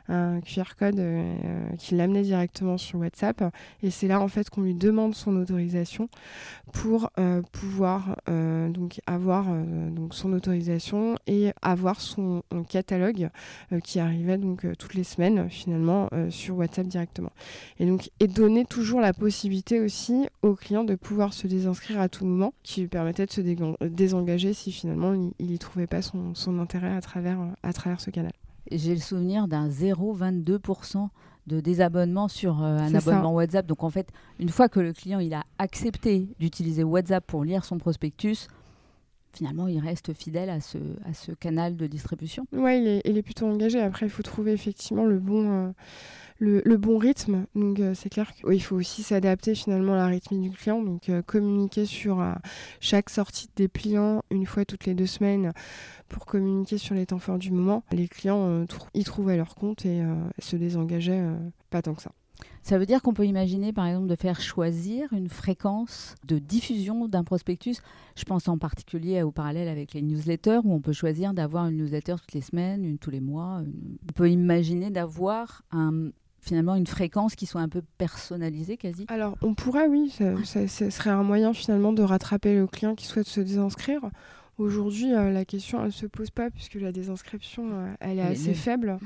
un 0.09 0.41
QR 0.41 0.75
code 0.77 1.01
qui 1.77 1.95
l'amenait 1.95 2.21
directement 2.21 2.77
sur 2.77 2.99
WhatsApp 2.99 3.43
et 3.83 3.91
c'est 3.91 4.07
là 4.07 4.21
en 4.21 4.27
fait 4.29 4.49
qu'on 4.49 4.61
lui 4.61 4.73
demande 4.73 5.15
son 5.15 5.35
autorisation 5.35 6.07
pour 6.71 7.09
pouvoir 7.51 8.15
donc 8.25 9.01
avoir 9.05 9.47
donc 9.91 10.13
son 10.13 10.31
autorisation 10.31 11.17
et 11.27 11.51
avoir 11.61 11.99
son 11.99 12.41
catalogue 12.69 13.27
qui 13.83 13.99
arrivait 13.99 14.37
donc 14.37 14.65
toutes 14.79 14.93
les 14.93 15.03
semaines 15.03 15.49
finalement 15.49 16.09
sur 16.29 16.55
WhatsApp 16.55 16.87
directement. 16.87 17.31
Et 17.77 17.85
donc 17.85 18.09
et 18.21 18.27
donner 18.27 18.63
toujours 18.63 19.01
la 19.01 19.11
possibilité 19.11 19.81
aussi 19.81 20.29
aux 20.41 20.55
clients 20.55 20.85
de 20.85 20.95
pouvoir 20.95 21.33
se 21.33 21.47
désinscrire 21.47 21.99
à 21.99 22.07
tout 22.07 22.16
moment, 22.25 22.53
qui 22.63 22.81
lui 22.81 22.87
permettait 22.87 23.25
de 23.25 23.31
se 23.31 23.41
désengager 23.85 24.53
si 24.53 24.71
finalement 24.71 25.13
il 25.13 25.47
n'y 25.47 25.59
trouvait 25.59 25.87
pas 25.87 26.01
son, 26.01 26.33
son, 26.35 26.59
intérêt 26.59 26.91
à 26.91 27.01
travers, 27.01 27.39
à 27.63 27.73
travers 27.73 27.99
ce 27.99 28.09
canal. 28.09 28.33
J'ai 28.71 28.93
le 28.93 29.01
souvenir 29.01 29.47
d'un 29.47 29.69
0,22% 29.69 31.09
de 31.47 31.59
désabonnement 31.61 32.27
sur 32.27 32.61
euh, 32.61 32.77
un 32.77 32.93
abonnement 32.93 33.33
WhatsApp. 33.33 33.65
Donc 33.65 33.83
en 33.83 33.89
fait, 33.89 34.09
une 34.39 34.49
fois 34.49 34.67
que 34.67 34.79
le 34.79 34.93
client 34.93 35.19
il 35.19 35.33
a 35.33 35.43
accepté 35.57 36.27
d'utiliser 36.39 36.83
WhatsApp 36.83 37.25
pour 37.25 37.43
lire 37.43 37.63
son 37.63 37.77
prospectus, 37.77 38.47
finalement, 39.33 39.67
il 39.67 39.79
reste 39.79 40.13
fidèle 40.13 40.49
à 40.49 40.59
ce, 40.59 40.77
à 41.05 41.13
ce 41.13 41.31
canal 41.31 41.77
de 41.77 41.87
distribution. 41.87 42.47
Oui, 42.51 42.79
il 42.79 42.87
est, 42.87 43.01
il 43.05 43.17
est, 43.17 43.21
plutôt 43.21 43.47
engagé. 43.47 43.79
Après, 43.79 44.07
il 44.07 44.09
faut 44.09 44.23
trouver 44.23 44.51
effectivement 44.51 45.05
le 45.05 45.19
bon, 45.19 45.67
euh, 45.67 45.71
le, 46.39 46.77
bon 46.77 46.97
rythme. 46.97 47.45
Donc 47.55 47.79
euh, 47.79 47.93
c'est 47.93 48.09
clair 48.09 48.33
qu'il 48.33 48.61
faut 48.61 48.75
aussi 48.75 49.03
s'adapter 49.03 49.55
finalement 49.55 49.93
à 49.93 49.97
la 49.97 50.07
rythmique 50.07 50.41
du 50.41 50.57
client. 50.57 50.81
Donc 50.81 51.09
euh, 51.09 51.21
communiquer 51.21 51.85
sur 51.85 52.21
euh, 52.21 52.33
chaque 52.79 53.09
sortie 53.09 53.49
des 53.55 53.67
clients 53.67 54.23
une 54.31 54.45
fois 54.45 54.65
toutes 54.65 54.85
les 54.85 54.93
deux 54.93 55.05
semaines 55.05 55.53
pour 56.09 56.25
communiquer 56.25 56.77
sur 56.77 56.95
les 56.95 57.05
temps 57.05 57.19
forts 57.19 57.39
du 57.39 57.51
moment. 57.51 57.83
Les 57.91 58.07
clients 58.07 58.65
y 58.93 59.03
trouvaient 59.03 59.37
leur 59.37 59.55
compte 59.55 59.85
et 59.85 60.01
se 60.39 60.55
désengageaient 60.55 61.25
pas 61.69 61.81
tant 61.81 61.93
que 61.95 62.01
ça. 62.01 62.11
Ça 62.63 62.77
veut 62.77 62.85
dire 62.85 63.01
qu'on 63.01 63.13
peut 63.13 63.25
imaginer, 63.25 63.71
par 63.73 63.87
exemple, 63.87 64.07
de 64.07 64.15
faire 64.15 64.41
choisir 64.41 65.11
une 65.13 65.29
fréquence 65.29 66.15
de 66.25 66.37
diffusion 66.37 67.07
d'un 67.07 67.23
prospectus. 67.23 67.77
Je 68.15 68.23
pense 68.25 68.47
en 68.47 68.57
particulier 68.57 69.21
au 69.21 69.31
parallèle 69.31 69.69
avec 69.69 69.93
les 69.93 70.01
newsletters, 70.01 70.59
où 70.63 70.73
on 70.73 70.81
peut 70.81 70.93
choisir 70.93 71.33
d'avoir 71.33 71.67
une 71.67 71.77
newsletter 71.77 72.15
toutes 72.19 72.33
les 72.33 72.41
semaines, 72.41 72.83
une 72.83 72.97
tous 72.97 73.09
les 73.09 73.21
mois. 73.21 73.61
On 73.63 74.13
peut 74.13 74.29
imaginer 74.29 74.89
d'avoir 74.89 75.63
un, 75.71 76.09
finalement 76.47 76.75
une 76.75 76.87
fréquence 76.87 77.35
qui 77.35 77.45
soit 77.45 77.61
un 77.61 77.69
peu 77.69 77.81
personnalisée 77.97 78.77
quasi 78.77 79.05
Alors 79.09 79.37
on 79.41 79.53
pourrait 79.53 79.87
oui, 79.87 80.13
ça, 80.45 80.67
serait 80.67 81.09
un 81.09 81.23
moyen 81.23 81.53
finalement 81.53 81.93
de 81.93 82.01
rattraper 82.01 82.55
le 82.55 82.67
client 82.67 82.95
qui 82.95 83.05
souhaite 83.05 83.27
se 83.27 83.41
désinscrire. 83.41 84.01
Aujourd'hui 84.57 85.13
euh, 85.13 85.31
la 85.31 85.45
question 85.45 85.83
elle 85.83 85.91
se 85.91 86.05
pose 86.05 86.29
pas 86.29 86.49
puisque 86.49 86.75
la 86.75 86.91
désinscription 86.91 87.69
euh, 87.71 87.93
elle 87.99 88.19
est 88.19 88.23
assez 88.23 88.53
faible. 88.53 88.97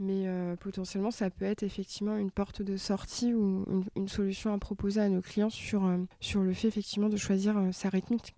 Mais 0.00 0.24
euh, 0.26 0.56
potentiellement, 0.56 1.12
ça 1.12 1.30
peut 1.30 1.44
être 1.44 1.62
effectivement 1.62 2.16
une 2.16 2.32
porte 2.32 2.62
de 2.62 2.76
sortie 2.76 3.32
ou 3.32 3.64
une, 3.94 4.08
solution 4.08 4.52
à 4.52 4.58
proposer 4.58 5.00
à 5.00 5.08
nos 5.08 5.20
clients 5.20 5.50
sur, 5.50 5.88
sur 6.18 6.40
le 6.40 6.52
fait 6.52 6.66
effectivement 6.66 7.08
de 7.08 7.16
choisir 7.16 7.54
sa 7.70 7.90
rythmique. 7.90 8.34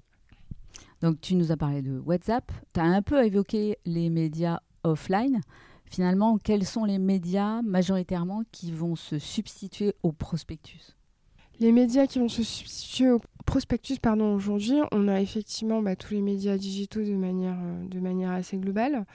Donc 1.01 1.19
tu 1.23 1.35
nous 1.35 1.53
as 1.53 1.57
parlé 1.57 1.81
de 1.81 1.99
WhatsApp, 1.99 2.53
tu 2.75 2.81
as 2.81 2.85
un 2.85 3.01
peu 3.01 3.25
évoqué 3.25 3.79
les 3.87 4.11
médias 4.11 4.61
offline 4.85 5.41
finalement, 5.91 6.39
quels 6.39 6.65
sont 6.65 6.85
les 6.85 6.99
médias 6.99 7.63
majoritairement 7.63 8.43
qui 8.53 8.73
vont 8.73 8.97
se 8.97 9.19
substituer 9.19 9.95
au 10.03 10.13
prospectus 10.13 10.97
les 11.59 11.73
médias 11.73 12.07
qui 12.07 12.19
vont 12.19 12.29
se 12.29 12.43
substituer 12.43 13.11
au 13.11 13.21
prospectus 13.47 13.99
pardon, 13.99 14.35
aujourd'hui, 14.35 14.77
on 14.93 15.09
a 15.09 15.21
effectivement 15.21 15.81
bah, 15.81 15.97
tous 15.97 16.15
les 16.15 16.21
médias 16.21 16.59
digitaux 16.59 17.03
de 17.03 17.15
manière, 17.15 17.57
euh, 17.63 17.89
de 17.89 17.99
manière 17.99 18.31
assez 18.31 18.59
globale. 18.59 19.07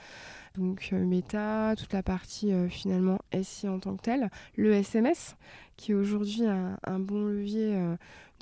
Donc 0.56 0.90
euh, 0.92 1.04
Meta, 1.04 1.74
toute 1.76 1.92
la 1.92 2.02
partie 2.02 2.52
euh, 2.52 2.68
finalement 2.68 3.18
SI 3.42 3.68
en 3.68 3.78
tant 3.78 3.96
que 3.96 4.02
telle, 4.02 4.30
le 4.56 4.72
SMS 4.72 5.36
qui 5.76 5.92
est 5.92 5.94
aujourd'hui 5.94 6.46
un, 6.46 6.78
un, 6.84 6.98
bon 6.98 7.24
levier 7.24 7.74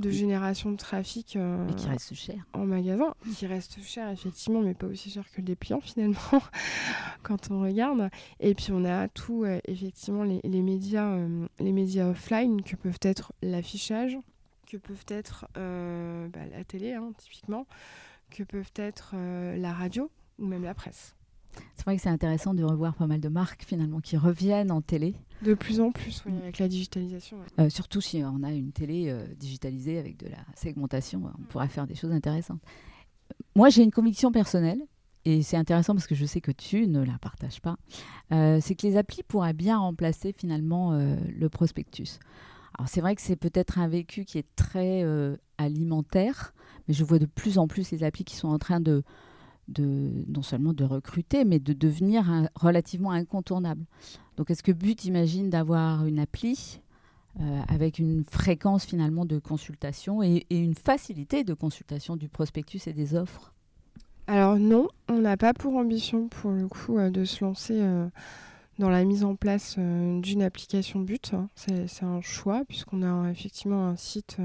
de 0.01 0.11
génération 0.11 0.73
de 0.73 0.77
trafic 0.77 1.37
euh, 1.37 1.71
qui 1.75 1.87
reste 1.87 2.15
cher 2.15 2.47
en 2.53 2.65
magasin, 2.65 3.15
qui 3.37 3.47
reste 3.47 3.83
cher 3.83 4.09
effectivement, 4.09 4.61
mais 4.61 4.75
pas 4.75 4.87
aussi 4.87 5.11
cher 5.11 5.25
que 5.31 5.39
le 5.39 5.43
dépliant 5.43 5.81
finalement 5.83 6.43
quand 7.23 7.51
on 7.51 7.61
regarde. 7.61 8.11
Et 8.41 8.55
puis 8.55 8.73
on 8.73 8.85
a 8.85 9.09
tout 9.09 9.45
euh, 9.45 9.61
effectivement 9.67 10.25
les, 10.25 10.63
médias, 10.63 11.13
euh, 11.13 11.47
les 11.59 11.73
médias 11.73 12.09
offline 12.09 12.63
que 12.63 12.77
peuvent 12.77 12.99
être 13.03 13.33
l'affichage, 13.43 14.19
que 14.67 14.77
peuvent 14.77 15.05
être 15.09 15.47
bah, 15.55 16.47
la 16.51 16.65
télé 16.65 16.95
hein, 16.95 17.13
typiquement, 17.19 17.67
que 18.31 18.43
peuvent 18.43 18.73
être 18.77 19.15
la 19.57 19.73
radio 19.73 20.11
ou 20.39 20.47
même 20.47 20.63
la 20.63 20.75
presse. 20.75 21.15
C'est 21.75 21.85
vrai 21.85 21.97
que 21.97 22.03
c'est 22.03 22.11
intéressant 22.11 22.55
de 22.55 22.63
revoir 22.63 22.95
pas 22.95 23.07
mal 23.07 23.21
de 23.21 23.29
marques 23.29 23.65
finalement 23.67 24.01
qui 24.01 24.17
reviennent 24.17 24.71
en 24.71 24.83
télé. 24.83 25.15
De 25.43 25.55
plus 25.55 25.81
en 25.81 25.91
plus, 25.91 26.23
oui, 26.27 26.33
avec 26.43 26.59
la 26.59 26.69
digitalisation. 26.69 27.39
Euh, 27.59 27.71
surtout 27.71 28.01
si 28.01 28.23
on 28.23 28.43
a 28.43 28.53
une 28.53 28.73
télé 28.73 29.09
euh, 29.09 29.25
digitalisée 29.39 29.99
avec 29.99 30.19
de 30.19 30.29
la 30.29 30.45
segmentation, 30.55 31.23
on 31.39 31.43
pourra 31.45 31.69
faire 31.69 31.87
des 31.87 31.95
choses 31.95 32.13
intéressantes. 32.13 32.61
Moi, 33.55 33.71
j'ai 33.71 33.83
une 33.83 33.91
conviction 33.91 34.31
personnelle, 34.31 34.83
et 35.25 35.43
c'est 35.43 35.57
intéressant 35.57 35.95
parce 35.95 36.07
que 36.07 36.15
je 36.15 36.27
sais 36.27 36.41
que 36.41 36.53
tu 36.53 36.87
ne 36.87 37.03
la 37.03 37.19
partages 37.19 37.61
pas, 37.61 37.77
euh, 38.33 38.59
c'est 38.61 38.75
que 38.75 38.87
les 38.87 38.97
applis 38.97 39.23
pourraient 39.23 39.55
bien 39.55 39.79
remplacer 39.79 40.33
finalement 40.33 40.93
le 40.93 41.49
prospectus. 41.49 42.19
Alors 42.79 42.89
c'est 42.89 43.01
vrai 43.01 43.15
que 43.15 43.23
c'est 43.23 43.37
peut-être 43.37 43.79
un 43.79 43.89
vécu 43.89 44.25
qui 44.25 44.39
est 44.39 44.47
très 44.57 45.05
alimentaire, 45.59 46.55
mais 46.87 46.95
je 46.95 47.05
vois 47.05 47.19
de 47.19 47.27
plus 47.27 47.59
en 47.59 47.69
plus 47.69 47.91
les 47.91 48.05
applis 48.05 48.25
qui 48.25 48.37
sont 48.37 48.49
en 48.49 48.59
train 48.59 48.81
de 48.81 49.03
non 49.79 50.43
seulement 50.43 50.73
de 50.73 50.85
recruter, 50.85 51.45
mais 51.45 51.59
de 51.59 51.73
devenir 51.73 52.49
relativement 52.55 53.13
incontournable. 53.13 53.85
Donc 54.37 54.51
est-ce 54.51 54.63
que 54.63 54.73
But 54.73 55.05
imagine 55.05 55.51
d'avoir 55.51 56.07
une 56.07 56.19
appli 56.19 56.81
euh, 57.41 57.61
avec 57.69 57.99
une 57.99 58.25
fréquence 58.25 58.85
finalement 58.85 59.25
de 59.25 59.39
consultation 59.39 60.23
et, 60.23 60.47
une 60.51 60.75
facilité 60.75 61.45
de 61.45 61.55
consultation 61.55 62.17
du 62.17 62.29
prospectus 62.29 62.87
et 62.87 62.93
des 62.93 63.15
offres? 63.15 63.53
Alors 64.27 64.59
non, 64.59 64.89
on 65.09 65.21
n'a 65.21 65.37
pas 65.37 65.53
pour 65.53 65.77
ambition 65.77 66.29
pour 66.29 66.53
le 66.53 66.69
coup 66.69 66.99
euh, 66.99 67.11
de 67.11 67.25
se 67.25 67.45
lancer 67.45 67.81
dans 68.79 68.89
la 68.89 69.05
mise 69.05 69.25
en 69.25 69.35
place 69.35 69.79
d'une 69.79 70.43
application 70.43 71.01
But. 71.01 71.33
Hein. 71.35 71.49
C'est 71.55 72.03
un 72.03 72.21
choix 72.21 72.65
puisqu'on 72.67 73.03
a 73.03 73.31
effectivement 73.31 73.89
un 73.89 73.97
site 73.97 74.39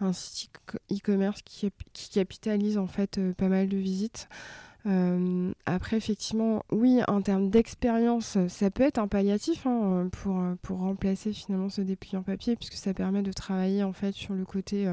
un 0.00 0.12
site 0.12 0.50
e-commerce 0.92 1.42
qui, 1.42 1.70
qui, 1.92 2.10
capitalise 2.10 2.78
en 2.78 2.86
fait 2.86 3.18
euh, 3.18 3.32
pas 3.32 3.48
mal 3.48 3.68
de 3.68 3.76
visites. 3.76 4.28
Euh, 4.86 5.52
après, 5.66 5.96
effectivement, 5.96 6.62
oui, 6.70 7.00
en 7.08 7.20
termes 7.20 7.50
d'expérience, 7.50 8.38
ça 8.48 8.70
peut 8.70 8.84
être 8.84 8.98
un 8.98 9.08
palliatif 9.08 9.66
hein, 9.66 10.08
pour, 10.12 10.40
pour 10.62 10.78
remplacer 10.78 11.32
finalement 11.32 11.68
ce 11.68 11.80
dépliant 11.80 12.22
papier, 12.22 12.56
puisque 12.56 12.74
ça 12.74 12.94
permet 12.94 13.22
de 13.22 13.32
travailler 13.32 13.82
en 13.82 13.92
fait 13.92 14.12
sur 14.12 14.34
le 14.34 14.44
côté 14.44 14.88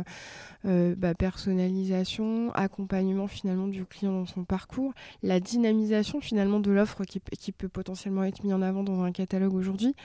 euh, 0.66 0.96
bah, 0.96 1.14
personnalisation, 1.14 2.52
accompagnement 2.54 3.28
finalement 3.28 3.68
du 3.68 3.86
client 3.86 4.14
dans 4.14 4.26
son 4.26 4.46
parcours, 4.46 4.94
la 5.22 5.40
dynamisation 5.40 6.22
finalement 6.22 6.60
de 6.60 6.72
l'offre 6.72 7.04
qui, 7.04 7.22
qui, 7.40 7.52
peut 7.52 7.70
potentiellement 7.70 8.24
être 8.24 8.44
mise 8.44 8.54
en 8.54 8.62
avant 8.62 8.84
dans 8.84 9.04
un 9.04 9.12
catalogue 9.12 9.54
aujourd'hui, 9.54 9.96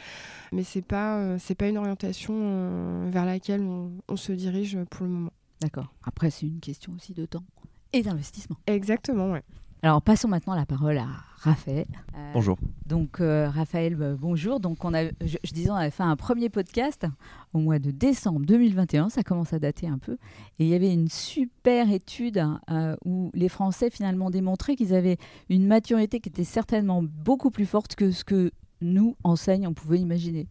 mais 0.53 0.65
c'est 0.65 0.83
pas 0.83 1.39
c'est 1.39 1.55
pas 1.55 1.69
une 1.69 1.79
orientation 1.79 3.09
vers 3.11 3.25
laquelle 3.25 3.63
on, 3.63 3.93
on 4.09 4.17
se 4.17 4.33
dirige 4.33 4.79
pour 4.91 5.07
le 5.07 5.13
moment. 5.13 5.33
D'accord. 5.61 5.93
Après, 6.05 6.31
c'est 6.31 6.47
une 6.47 6.61
question 6.61 6.93
aussi 6.95 7.15
de 7.15 7.25
temps 7.25 7.45
et 7.93 8.03
d'investissement. 8.03 8.57
Exactement, 8.67 9.33
ouais. 9.33 9.43
Alors 9.81 10.03
passons 10.03 10.27
maintenant 10.27 10.57
la 10.57 10.67
parole 10.67 10.99
à 10.99 11.07
Raphaël. 11.37 11.87
Euh, 12.17 12.33
bonjour. 12.33 12.59
Donc 12.87 13.21
euh, 13.21 13.49
Raphaël, 13.49 13.95
bah, 13.95 14.15
bonjour. 14.19 14.59
Donc 14.59 14.85
on 14.85 14.93
a, 14.93 15.05
je, 15.21 15.53
disais, 15.53 15.71
on 15.71 15.77
avait 15.77 15.93
fait 15.93 16.03
un 16.03 16.17
premier 16.17 16.49
podcast 16.49 17.07
au 17.55 17.59
mois 17.61 17.79
de 17.79 17.93
décembre 17.93 18.41
2021. 18.45 19.09
Ça 19.09 19.23
commence 19.23 19.53
à 19.53 19.61
dater 19.61 19.87
un 19.87 19.99
peu. 19.99 20.15
Et 20.59 20.65
il 20.65 20.69
y 20.69 20.75
avait 20.75 20.93
une 20.93 21.09
super 21.09 21.93
étude 21.93 22.45
euh, 22.71 22.97
où 23.05 23.31
les 23.35 23.49
Français 23.49 23.89
finalement 23.89 24.31
démontraient 24.31 24.75
qu'ils 24.75 24.95
avaient 24.95 25.19
une 25.49 25.67
maturité 25.67 26.19
qui 26.19 26.29
était 26.29 26.43
certainement 26.43 27.01
beaucoup 27.05 27.51
plus 27.51 27.67
forte 27.67 27.95
que 27.95 28.11
ce 28.11 28.25
que 28.25 28.51
nous 28.81 29.17
enseignants 29.23 29.71
on 29.71 29.75
pouvait 29.75 30.01
imaginer. 30.01 30.49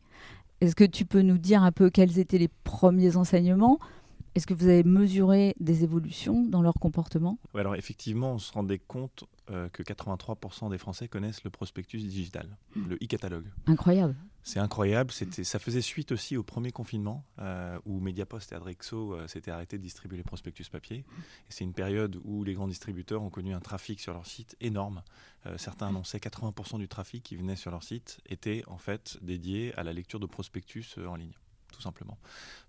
Est-ce 0.61 0.73
que 0.73 0.85
tu 0.85 1.05
peux 1.05 1.21
nous 1.21 1.37
dire 1.37 1.63
un 1.63 1.73
peu 1.73 1.89
quels 1.89 2.17
étaient 2.17 2.37
les 2.37 2.49
premiers 2.63 3.17
enseignements? 3.17 3.77
Est-ce 4.37 4.45
que 4.45 4.53
vous 4.53 4.67
avez 4.67 4.83
mesuré 4.83 5.55
des 5.59 5.83
évolutions 5.83 6.43
dans 6.45 6.61
leur 6.61 6.75
comportement? 6.75 7.39
Alors 7.55 7.75
effectivement, 7.75 8.33
on 8.33 8.37
se 8.37 8.53
rendait 8.53 8.77
compte 8.77 9.23
euh, 9.49 9.67
que 9.69 9.81
83% 9.81 10.69
des 10.69 10.77
Français 10.77 11.07
connaissent 11.07 11.43
le 11.43 11.49
prospectus 11.49 11.97
digital, 11.97 12.55
le 12.75 12.95
e-catalogue. 12.97 13.47
Incroyable. 13.65 14.15
C'est 14.43 14.59
incroyable. 14.59 15.11
C'était, 15.11 15.43
ça 15.43 15.57
faisait 15.57 15.81
suite 15.81 16.11
aussi 16.11 16.37
au 16.37 16.43
premier 16.43 16.71
confinement 16.71 17.25
euh, 17.39 17.79
où 17.85 17.99
Mediapost 17.99 18.51
et 18.51 18.55
Adrexo 18.55 19.15
euh, 19.15 19.27
s'étaient 19.27 19.49
arrêtés 19.49 19.79
de 19.79 19.83
distribuer 19.83 20.17
les 20.17 20.23
prospectus 20.23 20.69
papier. 20.69 20.97
Et 20.97 21.03
c'est 21.49 21.63
une 21.63 21.73
période 21.73 22.21
où 22.23 22.43
les 22.43 22.53
grands 22.53 22.67
distributeurs 22.67 23.23
ont 23.23 23.31
connu 23.31 23.55
un 23.55 23.59
trafic 23.59 23.99
sur 23.99 24.13
leur 24.13 24.27
site 24.27 24.55
énorme. 24.61 25.01
certains 25.57 25.87
annonçaient 25.87 26.19
80% 26.19 26.77
du 26.77 26.87
trafic 26.87 27.23
qui 27.23 27.35
venait 27.35 27.55
sur 27.55 27.71
leur 27.71 27.81
site 27.81 28.19
était 28.29 28.61
en 28.67 28.77
fait 28.77 29.17
dédié 29.23 29.73
à 29.77 29.83
la 29.83 29.93
lecture 29.93 30.19
de 30.19 30.27
prospectus 30.27 30.95
en 31.07 31.15
ligne 31.15 31.33
tout 31.77 31.83
simplement. 31.83 32.17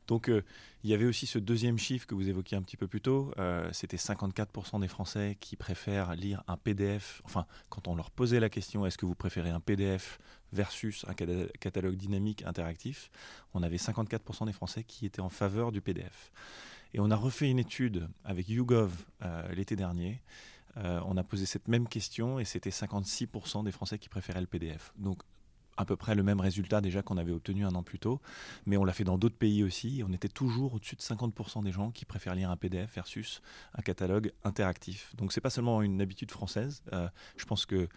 Donc 0.06 0.28
euh, 0.28 0.42
il 0.84 0.90
y 0.90 0.94
avait 0.94 1.06
aussi 1.06 1.26
ce 1.26 1.38
deuxième 1.38 1.78
chiffre 1.78 2.06
que 2.06 2.14
vous 2.14 2.28
évoquiez 2.28 2.56
un 2.56 2.62
petit 2.62 2.76
peu 2.76 2.86
plus 2.86 3.00
tôt, 3.00 3.32
euh, 3.38 3.68
c'était 3.72 3.96
54% 3.96 4.80
des 4.80 4.88
Français 4.88 5.36
qui 5.40 5.56
préfèrent 5.56 6.14
lire 6.14 6.42
un 6.46 6.56
PDF, 6.56 7.22
enfin 7.24 7.46
quand 7.70 7.88
on 7.88 7.96
leur 7.96 8.10
posait 8.10 8.40
la 8.40 8.50
question 8.50 8.84
est-ce 8.84 8.98
que 8.98 9.06
vous 9.06 9.14
préférez 9.14 9.50
un 9.50 9.60
PDF 9.60 10.18
versus 10.52 11.04
un 11.08 11.14
catalogue 11.14 11.96
dynamique 11.96 12.42
interactif, 12.44 13.10
on 13.54 13.62
avait 13.62 13.76
54% 13.76 14.46
des 14.46 14.52
Français 14.52 14.84
qui 14.84 15.06
étaient 15.06 15.20
en 15.20 15.28
faveur 15.28 15.72
du 15.72 15.80
PDF. 15.80 16.32
Et 16.94 17.00
on 17.00 17.10
a 17.10 17.16
refait 17.16 17.50
une 17.50 17.58
étude 17.58 18.08
avec 18.24 18.48
YouGov 18.48 18.92
euh, 19.22 19.52
l'été 19.54 19.76
dernier. 19.76 20.22
on 20.76 21.16
a 21.16 21.24
posé 21.24 21.44
cette 21.44 21.68
même 21.68 21.88
question 21.88 22.38
et 22.38 22.44
c'était 22.44 22.70
56% 22.70 23.64
des 23.64 23.72
Français 23.72 23.98
qui 23.98 24.08
préféraient 24.08 24.40
le 24.40 24.46
PDF. 24.46 24.92
Donc 24.96 25.22
à 25.78 25.84
peu 25.84 25.96
près 25.96 26.14
le 26.14 26.22
même 26.22 26.40
résultat 26.40 26.80
déjà 26.80 27.02
qu'on 27.02 27.16
avait 27.16 27.32
obtenu 27.32 27.64
un 27.64 27.74
an 27.74 27.82
plus 27.82 28.00
tôt, 28.00 28.20
mais 28.66 28.76
on 28.76 28.84
l'a 28.84 28.92
fait 28.92 29.04
dans 29.04 29.16
d'autres 29.16 29.36
pays 29.36 29.62
aussi. 29.62 30.02
On 30.06 30.12
était 30.12 30.28
toujours 30.28 30.74
au-dessus 30.74 30.96
de 30.96 31.00
50% 31.00 31.62
des 31.62 31.72
gens 31.72 31.90
qui 31.92 32.04
préfèrent 32.04 32.34
lire 32.34 32.50
un 32.50 32.56
PDF 32.56 32.94
versus 32.94 33.40
un 33.74 33.82
catalogue 33.82 34.32
interactif. 34.44 35.14
Donc 35.16 35.32
c'est 35.32 35.40
pas 35.40 35.50
seulement 35.50 35.80
une 35.80 36.02
habitude 36.02 36.32
française. 36.32 36.82
Euh, 36.92 37.08
je 37.36 37.44
pense 37.46 37.64
que 37.64 37.88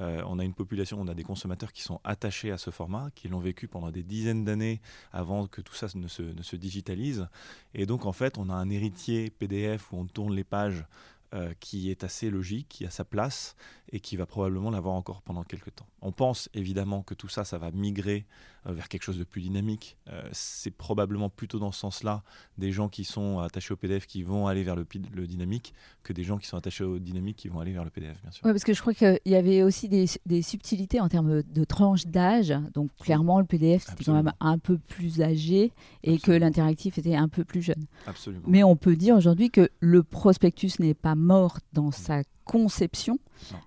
euh, 0.00 0.22
on 0.26 0.38
a 0.38 0.44
une 0.44 0.54
population, 0.54 1.00
on 1.00 1.06
a 1.06 1.14
des 1.14 1.22
consommateurs 1.22 1.72
qui 1.72 1.82
sont 1.82 2.00
attachés 2.02 2.50
à 2.50 2.58
ce 2.58 2.70
format, 2.70 3.10
qui 3.14 3.28
l'ont 3.28 3.38
vécu 3.38 3.68
pendant 3.68 3.90
des 3.90 4.02
dizaines 4.02 4.44
d'années 4.44 4.80
avant 5.12 5.46
que 5.46 5.60
tout 5.60 5.74
ça 5.74 5.86
ne 5.94 6.08
se, 6.08 6.22
ne 6.22 6.42
se, 6.42 6.56
digitalise. 6.56 7.28
Et 7.74 7.86
donc 7.86 8.06
en 8.06 8.12
fait, 8.12 8.38
on 8.38 8.48
a 8.48 8.54
un 8.54 8.70
héritier 8.70 9.30
PDF 9.30 9.92
où 9.92 9.98
on 9.98 10.06
tourne 10.06 10.34
les 10.34 10.44
pages 10.44 10.84
euh, 11.32 11.52
qui 11.60 11.92
est 11.92 12.02
assez 12.02 12.28
logique, 12.28 12.66
qui 12.68 12.84
a 12.84 12.90
sa 12.90 13.04
place 13.04 13.54
et 13.92 14.00
qui 14.00 14.16
va 14.16 14.26
probablement 14.26 14.70
l'avoir 14.70 14.94
encore 14.94 15.22
pendant 15.22 15.44
quelques 15.44 15.74
temps. 15.74 15.86
On 16.02 16.10
pense 16.10 16.48
évidemment 16.54 17.02
que 17.02 17.14
tout 17.14 17.28
ça, 17.28 17.44
ça 17.44 17.56
va 17.56 17.70
migrer 17.70 18.26
euh, 18.66 18.72
vers 18.72 18.88
quelque 18.88 19.02
chose 19.02 19.18
de 19.18 19.24
plus 19.24 19.40
dynamique. 19.40 19.96
Euh, 20.08 20.28
c'est 20.32 20.70
probablement 20.70 21.28
plutôt 21.28 21.58
dans 21.58 21.72
ce 21.72 21.80
sens-là 21.80 22.22
des 22.58 22.72
gens 22.72 22.88
qui 22.88 23.04
sont 23.04 23.38
attachés 23.38 23.72
au 23.72 23.76
PDF 23.76 24.06
qui 24.06 24.22
vont 24.22 24.48
aller 24.48 24.64
vers 24.64 24.74
le, 24.74 24.84
le, 25.14 25.26
dynamique 25.26 25.72
que 26.02 26.12
des 26.12 26.24
gens 26.24 26.36
qui 26.36 26.46
sont 26.46 26.56
attachés 26.56 26.84
au 26.84 26.98
dynamique 26.98 27.36
qui 27.36 27.48
vont 27.48 27.60
aller 27.60 27.72
vers 27.72 27.84
le 27.84 27.90
PDF, 27.90 28.20
bien 28.22 28.30
sûr. 28.32 28.44
Oui, 28.44 28.50
parce 28.50 28.64
que 28.64 28.74
je 28.74 28.80
crois 28.80 28.94
qu'il 28.94 29.20
y 29.24 29.36
avait 29.36 29.62
aussi 29.62 29.88
des, 29.88 30.06
des, 30.26 30.42
subtilités 30.42 31.00
en 31.00 31.08
termes 31.08 31.42
de 31.42 31.64
tranche 31.64 32.06
d'âge. 32.06 32.52
Donc 32.74 32.90
clairement, 32.96 33.38
le 33.38 33.46
PDF, 33.46 33.84
c'était 33.88 34.04
quand 34.04 34.14
même 34.14 34.32
un 34.40 34.58
peu 34.58 34.78
plus 34.78 35.22
âgé 35.22 35.72
et 36.02 36.18
que 36.18 36.32
l'interactif 36.32 36.98
était 36.98 37.14
un 37.14 37.28
peu 37.28 37.44
plus 37.44 37.62
jeune. 37.62 37.86
Absolument. 38.06 38.44
Mais 38.46 38.62
on 38.64 38.76
peut 38.76 38.96
dire 38.96 39.16
aujourd'hui 39.16 39.50
que 39.50 39.70
le 39.80 40.02
prospectus 40.02 40.80
n'est 40.80 40.94
pas 40.94 41.14
mort 41.20 41.58
dans 41.72 41.90
sa 41.90 42.22
conception. 42.50 43.18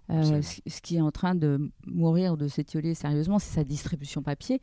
Euh, 0.09 0.41
ce 0.41 0.81
qui 0.81 0.97
est 0.97 1.01
en 1.01 1.11
train 1.11 1.35
de 1.35 1.71
mourir, 1.87 2.35
de 2.35 2.49
s'étioler 2.49 2.93
sérieusement, 2.93 3.39
c'est 3.39 3.53
sa 3.53 3.63
distribution 3.63 4.21
papier. 4.21 4.59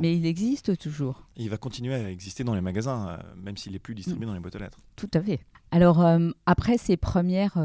Mais 0.00 0.14
il 0.14 0.26
existe 0.26 0.76
toujours. 0.76 1.26
il 1.36 1.48
va 1.48 1.56
continuer 1.56 1.94
à 1.94 2.10
exister 2.10 2.44
dans 2.44 2.54
les 2.54 2.60
magasins, 2.60 3.08
euh, 3.08 3.16
même 3.36 3.56
s'il 3.56 3.72
n'est 3.72 3.78
plus 3.78 3.94
distribué 3.94 4.26
mm. 4.26 4.28
dans 4.28 4.34
les 4.34 4.40
boîtes 4.40 4.56
aux 4.56 4.58
lettres. 4.58 4.78
Tout 4.96 5.10
à 5.14 5.22
fait. 5.22 5.40
Alors, 5.70 6.04
euh, 6.04 6.30
après 6.44 6.76
ces 6.76 6.98
premières 6.98 7.56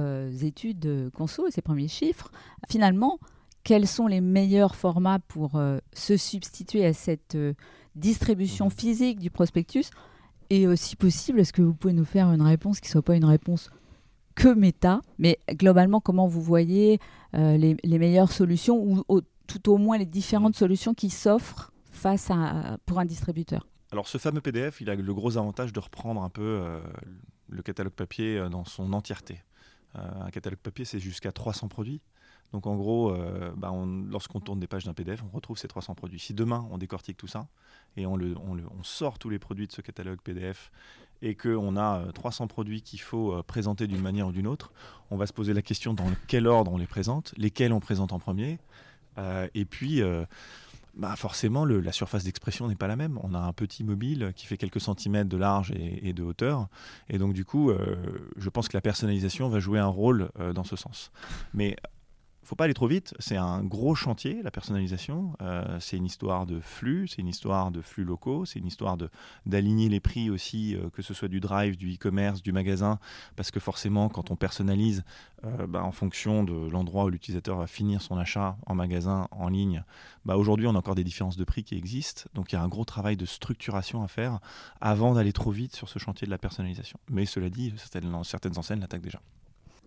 études 0.42 1.12
conso, 1.14 1.50
ces 1.50 1.62
premiers 1.62 1.90
chiffres, 1.90 2.32
finalement, 2.70 3.20
quels 3.66 3.86
sont 3.86 4.08
les 4.08 4.22
meilleurs 4.22 4.76
formats 4.76 5.20
pour 5.20 5.62
se 5.92 6.16
substituer 6.16 6.86
à 6.86 6.94
cette 6.94 7.38
distribution 7.96 8.70
mm-hmm. 8.70 8.80
physique 8.80 9.20
du 9.20 9.30
prospectus? 9.30 9.90
Et 10.50 10.74
si 10.78 10.96
possible, 10.96 11.42
est-ce 11.42 11.52
que 11.52 11.62
vous 11.62 11.74
pouvez 11.74 11.94
nous 11.94 12.06
faire 12.06 12.32
une 12.32 12.42
réponse 12.42 12.80
qui 12.80 12.88
ne 12.88 12.92
soit 12.92 13.02
pas 13.02 13.18
une 13.18 13.26
réponse 13.26 13.70
que 14.38 14.54
méta, 14.54 15.02
mais 15.18 15.40
globalement, 15.50 16.00
comment 16.00 16.28
vous 16.28 16.42
voyez 16.42 17.00
euh, 17.34 17.58
les, 17.58 17.98
meilleures 17.98 18.32
solutions 18.32 19.04
ou 19.10 19.22
tout 19.48 19.70
au 19.70 19.78
moins 19.78 19.98
les 19.98 20.06
différentes 20.06 20.56
solutions 20.56 20.94
qui 20.94 21.10
s'offrent 21.10 21.74
face 21.92 22.30
à, 22.30 22.78
pour 22.86 23.00
un 23.00 23.06
distributeur? 23.06 23.68
Alors 23.92 24.08
ce 24.08 24.20
fameux 24.20 24.42
PDF, 24.42 24.80
il 24.80 24.92
a 24.92 24.96
le 24.96 25.14
gros 25.14 25.38
avantage 25.38 25.74
de 25.74 25.80
reprendre 25.80 26.22
un 26.22 26.30
peu 26.30 26.44
euh, 26.44 26.80
le 27.50 27.64
catalogue 27.64 27.94
papier 27.94 28.38
euh, 28.38 28.48
dans 28.48 28.64
son 28.64 28.94
entièreté. 28.94 29.42
un 29.96 30.30
catalogue 30.30 30.60
papier, 30.60 30.86
c'est 30.86 31.00
jusqu'à 31.00 31.32
300 31.32 31.68
produits. 31.68 32.02
Donc 32.54 32.68
en 32.68 32.78
gros, 32.78 33.14
bah, 33.58 33.74
lorsqu'on 34.10 34.40
tourne 34.40 34.60
des 34.60 34.68
pages 34.68 34.86
d'un 34.86 34.94
PDF, 34.94 35.22
on 35.22 35.36
retrouve 35.36 35.58
ces 35.58 35.68
300 35.68 35.96
produits. 35.96 36.20
Si 36.20 36.34
demain 36.34 36.66
on 36.72 36.78
décortique 36.78 37.18
tout 37.18 37.28
ça 37.28 37.48
et 37.98 38.06
on, 38.06 38.16
le, 38.16 38.38
on, 38.38 38.56
on 38.56 38.84
sort 38.84 39.20
tous 39.20 39.30
les 39.30 39.40
produits 39.40 39.68
de 39.68 39.74
ce 39.74 39.82
catalogue 39.82 40.22
PDF 40.22 40.72
et 41.22 41.36
qu'on 41.36 41.78
a 41.78 42.04
300 42.14 42.44
euh, 42.44 42.48
produits 42.48 42.82
qu'il 42.82 43.02
faut 43.02 43.34
euh, 43.34 43.44
présenter 43.44 43.88
d'une 43.88 44.02
manière 44.02 44.28
ou 44.28 44.32
d'une 44.32 44.48
autre, 44.48 44.72
on 45.12 45.18
va 45.18 45.28
se 45.28 45.34
poser 45.34 45.54
la 45.54 45.62
question 45.62 45.94
dans 45.94 46.08
quel 46.28 46.48
ordre 46.48 46.72
on 46.72 46.78
les 46.78 46.88
présente, 46.88 47.34
lesquels 47.38 47.74
on 47.74 47.80
présente 47.80 48.14
en 48.14 48.20
premier, 48.20 48.60
euh, 49.18 49.48
et 49.56 49.66
puis 49.66 50.02
bah 50.96 51.16
forcément 51.16 51.64
la 51.64 51.92
surface 51.92 52.24
d'expression 52.24 52.68
n'est 52.68 52.76
pas 52.76 52.88
la 52.88 52.96
même. 52.96 53.20
On 53.22 53.36
a 53.36 53.40
un 53.40 53.54
petit 53.54 53.84
mobile 53.84 54.34
qui 54.36 54.48
fait 54.48 54.58
quelques 54.58 54.82
centimètres 54.82 55.30
de 55.30 55.38
large 55.38 55.72
et, 55.72 56.12
de 56.12 56.24
hauteur, 56.24 56.68
et 57.10 57.20
donc 57.20 57.34
du 57.34 57.46
coup, 57.46 57.72
je 58.36 58.50
pense 58.50 58.68
que 58.68 58.76
la 58.76 58.82
personnalisation 58.82 59.48
va 59.48 59.60
jouer 59.60 59.80
un 59.80 59.88
rôle 59.88 60.30
dans 60.56 60.64
ce 60.64 60.76
sens. 60.76 61.12
Mais 61.54 61.78
faut 62.48 62.56
pas 62.56 62.64
aller 62.64 62.74
trop 62.74 62.88
vite. 62.88 63.14
C'est 63.20 63.36
un 63.36 63.62
gros 63.62 63.94
chantier, 63.94 64.42
la 64.42 64.52
personnalisation. 64.52 65.34
Euh, 65.42 65.80
c'est 65.82 65.98
une 65.98 66.06
histoire 66.06 66.46
de 66.46 66.62
flux, 66.62 67.10
c'est 67.10 67.22
une 67.22 67.28
histoire 67.28 67.72
de 67.72 67.82
flux 67.82 68.06
locaux, 68.06 68.46
c'est 68.46 68.60
une 68.60 68.68
histoire 68.68 68.96
d'aligner 69.46 69.90
les 69.90 70.00
prix 70.00 70.30
aussi, 70.30 70.74
euh, 70.74 70.90
que 70.90 71.02
ce 71.02 71.14
soit 71.14 71.28
du 71.28 71.42
drive, 71.42 71.76
du 71.76 71.94
e-commerce, 71.94 72.42
du 72.42 72.54
magasin, 72.54 73.00
parce 73.36 73.52
que 73.52 73.60
forcément, 73.60 74.08
quand 74.08 74.32
on 74.32 74.38
personnalise 74.38 75.04
euh, 75.44 75.68
bah, 75.68 75.84
en 75.84 75.92
fonction 75.92 76.46
de 76.46 76.70
l'endroit 76.70 77.04
où 77.04 77.10
l'utilisateur 77.10 77.58
va 77.58 77.68
finir 77.68 78.02
son 78.02 78.18
achat 78.18 78.56
en 78.66 78.76
magasin, 78.76 79.28
en 79.32 79.50
ligne, 79.50 79.84
bah, 80.24 80.38
aujourd'hui, 80.38 80.68
on 80.68 80.76
a 80.76 80.78
encore 80.78 80.96
des 80.96 81.04
différences 81.04 81.36
de 81.36 81.44
prix 81.44 81.66
qui 81.66 81.76
existent. 81.76 82.30
Donc, 82.34 82.54
il 82.54 82.56
y 82.56 82.58
a 82.58 82.62
un 82.62 82.70
gros 82.70 82.86
travail 82.86 83.18
de 83.18 83.26
structuration 83.26 84.04
à 84.04 84.08
faire 84.08 84.40
avant 84.80 85.16
d'aller 85.16 85.34
trop 85.34 85.52
vite 85.52 85.76
sur 85.76 85.90
ce 85.90 86.00
chantier 86.00 86.26
de 86.26 86.32
la 86.32 86.38
personnalisation. 86.38 86.98
Mais 87.10 87.26
cela 87.26 87.50
dit, 87.50 87.74
certaines 88.24 88.58
enseignes 88.58 88.80
l'attaquent 88.80 89.02
déjà. 89.02 89.20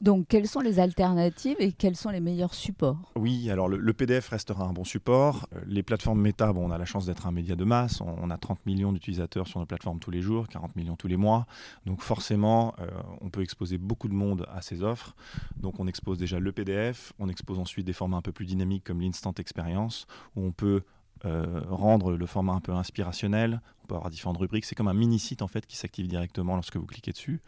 Donc, 0.00 0.28
quelles 0.28 0.48
sont 0.48 0.60
les 0.60 0.78
alternatives 0.78 1.56
et 1.58 1.72
quels 1.72 1.96
sont 1.96 2.08
les 2.08 2.20
meilleurs 2.20 2.54
supports? 2.54 3.12
Oui, 3.16 3.50
alors 3.50 3.68
le, 3.68 3.92
PDF 3.92 4.28
restera 4.28 4.64
un 4.64 4.72
bon 4.72 4.84
support. 4.84 5.46
Euh, 5.54 5.60
les 5.66 5.82
plateformes 5.82 6.20
méta, 6.20 6.52
bon, 6.54 6.68
on 6.68 6.70
a 6.70 6.78
la 6.78 6.86
chance 6.86 7.04
d'être 7.04 7.26
un 7.26 7.32
média 7.32 7.54
de 7.54 7.64
masse. 7.64 8.00
On, 8.00 8.30
a 8.30 8.38
30 8.38 8.64
millions 8.64 8.92
d'utilisateurs 8.92 9.46
sur 9.46 9.60
nos 9.60 9.66
plateformes 9.66 9.98
tous 9.98 10.10
les 10.10 10.22
jours, 10.22 10.48
40 10.48 10.74
millions 10.76 10.96
tous 10.96 11.08
les 11.08 11.18
mois. 11.18 11.46
Donc 11.84 12.00
forcément, 12.00 12.74
euh, 12.80 12.88
on 13.20 13.28
peut 13.28 13.42
exposer 13.42 13.76
beaucoup 13.76 14.08
de 14.08 14.14
monde 14.14 14.46
à 14.50 14.62
ces 14.62 14.82
offres. 14.82 15.14
Donc 15.58 15.80
on 15.80 15.86
expose 15.86 16.16
déjà 16.16 16.40
le 16.40 16.52
PDF, 16.52 17.12
on 17.18 17.28
expose 17.28 17.58
ensuite 17.58 17.86
des 17.86 17.92
formats 17.92 18.16
un 18.16 18.22
peu 18.22 18.32
plus 18.32 18.46
dynamiques 18.46 18.84
comme 18.84 19.02
l'Instant 19.02 19.34
Experience, 19.38 20.06
où 20.34 20.44
on 20.44 20.52
peut 20.52 20.82
euh, 21.26 21.60
rendre 21.68 22.12
le 22.12 22.26
format 22.26 22.54
un 22.54 22.60
peu 22.60 22.72
inspirationnel. 22.72 23.60
On 23.84 23.86
peut 23.86 23.94
avoir 23.94 24.10
différentes 24.10 24.38
rubriques. 24.38 24.64
C'est 24.64 24.74
comme 24.74 24.88
un 24.88 24.94
mini-site 24.94 25.42
en 25.42 25.48
fait 25.48 25.66
qui 25.66 25.76
s'active 25.76 26.08
directement 26.08 26.54
lorsque 26.54 26.76
vous 26.76 26.86
cliquez 26.86 27.12
dessus. 27.12 27.42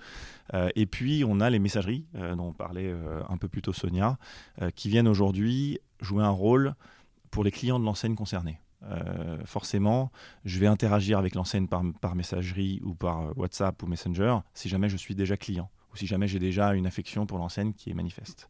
Euh, 0.53 0.69
et 0.75 0.85
puis 0.85 1.25
on 1.27 1.41
a 1.41 1.49
les 1.49 1.59
messageries 1.59 2.05
euh, 2.17 2.35
dont 2.35 2.49
on 2.49 2.53
parlait 2.53 2.95
un 3.29 3.37
peu 3.39 3.49
plus 3.49 3.63
tôt 3.63 3.73
Sonia, 3.73 4.19
qui 4.75 4.89
viennent 4.89 5.09
aujourd'hui 5.09 5.79
jouer 6.01 6.23
un 6.23 6.31
rôle 6.31 6.75
pour 7.31 7.45
les 7.45 7.51
clients 7.51 7.79
de 7.79 7.85
l'enseigne 7.85 8.15
concernée. 8.15 8.61
forcément, 9.45 10.11
je 10.45 10.59
vais 10.59 10.67
interagir 10.67 11.19
avec 11.19 11.35
l'enseigne 11.35 11.67
par, 11.67 11.83
par, 12.01 12.15
messagerie 12.15 12.81
ou 12.85 12.95
par 12.95 13.37
WhatsApp 13.39 13.83
ou 13.83 13.87
Messenger 13.87 14.39
si 14.55 14.69
jamais 14.69 14.89
je 14.89 14.97
suis 14.97 15.15
déjà 15.15 15.37
client 15.37 15.71
ou 15.93 15.97
si 15.97 16.07
jamais 16.07 16.27
j'ai 16.29 16.39
déjà 16.39 16.75
une 16.75 16.87
affection 16.87 17.27
pour 17.27 17.39
l'enseigne 17.39 17.73
qui 17.73 17.91
est 17.91 17.95
manifeste. 17.95 18.49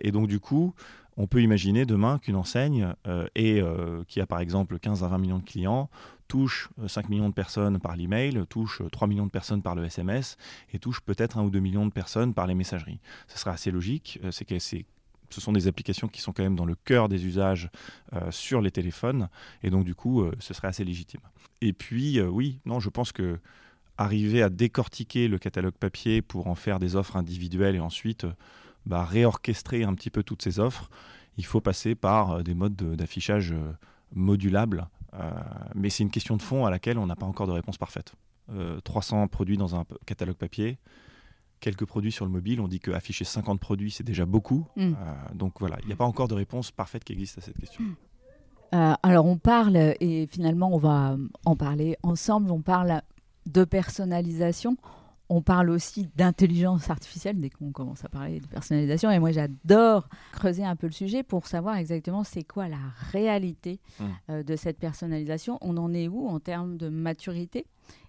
et 0.00 0.10
donc 0.12 0.28
du 0.28 0.40
coup, 0.40 0.74
on 1.16 1.26
peut 1.26 1.42
imaginer 1.42 1.86
demain 1.86 2.18
qu'une 2.18 2.36
enseigne 2.36 2.94
euh, 3.06 3.26
euh, 3.38 4.04
qui 4.08 4.20
a 4.20 4.26
par 4.26 4.40
exemple 4.40 4.78
15 4.78 5.04
à 5.04 5.08
20 5.08 5.18
millions 5.18 5.38
de 5.38 5.44
clients 5.44 5.90
touche 6.26 6.70
5 6.86 7.04
euh, 7.04 7.08
millions 7.08 7.28
de 7.28 7.34
personnes 7.34 7.78
par 7.78 7.96
l'email, 7.96 8.44
touche 8.48 8.82
3 8.90 9.06
millions 9.06 9.26
de 9.26 9.30
personnes 9.30 9.62
par 9.62 9.74
le 9.74 9.84
SMS 9.84 10.36
et 10.72 10.78
touche 10.78 11.00
peut-être 11.00 11.38
1 11.38 11.44
ou 11.44 11.50
2 11.50 11.60
millions 11.60 11.86
de 11.86 11.92
personnes 11.92 12.32
par 12.32 12.46
les 12.46 12.54
messageries. 12.54 12.98
Ce 13.28 13.38
serait 13.38 13.50
assez 13.50 13.70
logique. 13.70 14.18
C'est 14.30 14.46
que 14.46 14.58
ce 14.58 15.40
sont 15.40 15.52
des 15.52 15.68
applications 15.68 16.08
qui 16.08 16.20
sont 16.20 16.32
quand 16.32 16.42
même 16.42 16.56
dans 16.56 16.64
le 16.64 16.76
cœur 16.76 17.08
des 17.08 17.26
usages 17.26 17.68
sur 18.30 18.62
les 18.62 18.70
téléphones 18.70 19.28
et 19.62 19.70
donc 19.70 19.84
du 19.84 19.94
coup 19.94 20.24
ce 20.38 20.54
serait 20.54 20.68
assez 20.68 20.84
légitime. 20.84 21.20
Et 21.60 21.72
puis 21.72 22.20
oui, 22.22 22.58
non, 22.64 22.80
je 22.80 22.88
pense 22.88 23.12
que 23.12 23.38
arriver 23.98 24.42
à 24.42 24.48
décortiquer 24.48 25.28
le 25.28 25.38
catalogue 25.38 25.74
papier 25.74 26.22
pour 26.22 26.46
en 26.46 26.54
faire 26.54 26.78
des 26.78 26.96
offres 26.96 27.16
individuelles 27.16 27.76
et 27.76 27.80
ensuite 27.80 28.26
bah, 28.86 29.04
réorchestrer 29.04 29.84
un 29.84 29.94
petit 29.94 30.10
peu 30.10 30.22
toutes 30.22 30.42
ces 30.42 30.58
offres, 30.60 30.90
il 31.36 31.44
faut 31.44 31.60
passer 31.60 31.94
par 31.94 32.32
euh, 32.32 32.42
des 32.42 32.54
modes 32.54 32.76
d'affichage 32.76 33.52
euh, 33.52 33.72
modulables. 34.14 34.88
Euh, 35.14 35.30
mais 35.74 35.90
c'est 35.90 36.02
une 36.02 36.10
question 36.10 36.36
de 36.36 36.42
fond 36.42 36.66
à 36.66 36.70
laquelle 36.70 36.98
on 36.98 37.06
n'a 37.06 37.16
pas 37.16 37.26
encore 37.26 37.46
de 37.46 37.52
réponse 37.52 37.78
parfaite. 37.78 38.14
300 38.84 39.26
produits 39.28 39.56
dans 39.56 39.74
un 39.74 39.86
catalogue 40.04 40.36
papier, 40.36 40.76
quelques 41.60 41.86
produits 41.86 42.12
sur 42.12 42.26
le 42.26 42.30
mobile. 42.30 42.60
On 42.60 42.68
dit 42.68 42.78
qu'afficher 42.78 43.24
50 43.24 43.58
produits, 43.58 43.90
c'est 43.90 44.04
déjà 44.04 44.26
beaucoup. 44.26 44.66
Mm. 44.76 44.92
donc 45.32 45.60
voilà, 45.60 45.78
il 45.80 45.86
n'y 45.86 45.94
a 45.94 45.96
pas 45.96 46.04
encore 46.04 46.28
de 46.28 46.34
réponse 46.34 46.70
parfaite 46.70 47.04
qui 47.04 47.14
existe 47.14 47.38
à 47.38 47.40
cette 47.40 47.56
question. 47.56 47.82
alors 48.70 49.24
on 49.24 49.38
parle, 49.38 49.78
et 49.78 50.26
finalement 50.30 50.74
on 50.74 50.78
va 50.78 51.16
en 51.46 51.56
parler 51.56 51.96
ensemble, 52.02 52.50
on 52.50 52.60
parle 52.60 53.00
de 53.46 53.64
personnalisation 53.64 54.76
on 55.28 55.42
parle 55.42 55.70
aussi 55.70 56.08
d'intelligence 56.16 56.90
artificielle 56.90 57.40
dès 57.40 57.50
qu'on 57.50 57.72
commence 57.72 58.04
à 58.04 58.08
parler 58.08 58.40
de 58.40 58.46
personnalisation. 58.46 59.10
Et 59.10 59.18
moi, 59.18 59.32
j'adore 59.32 60.08
creuser 60.32 60.64
un 60.64 60.76
peu 60.76 60.86
le 60.86 60.92
sujet 60.92 61.22
pour 61.22 61.46
savoir 61.46 61.76
exactement 61.76 62.24
c'est 62.24 62.44
quoi 62.44 62.68
la 62.68 62.78
réalité 63.12 63.80
mmh. 63.98 64.04
euh, 64.30 64.42
de 64.42 64.56
cette 64.56 64.78
personnalisation. 64.78 65.58
On 65.60 65.76
en 65.76 65.92
est 65.94 66.08
où 66.08 66.28
en 66.28 66.40
termes 66.40 66.76
de 66.76 66.88
maturité? 66.88 67.66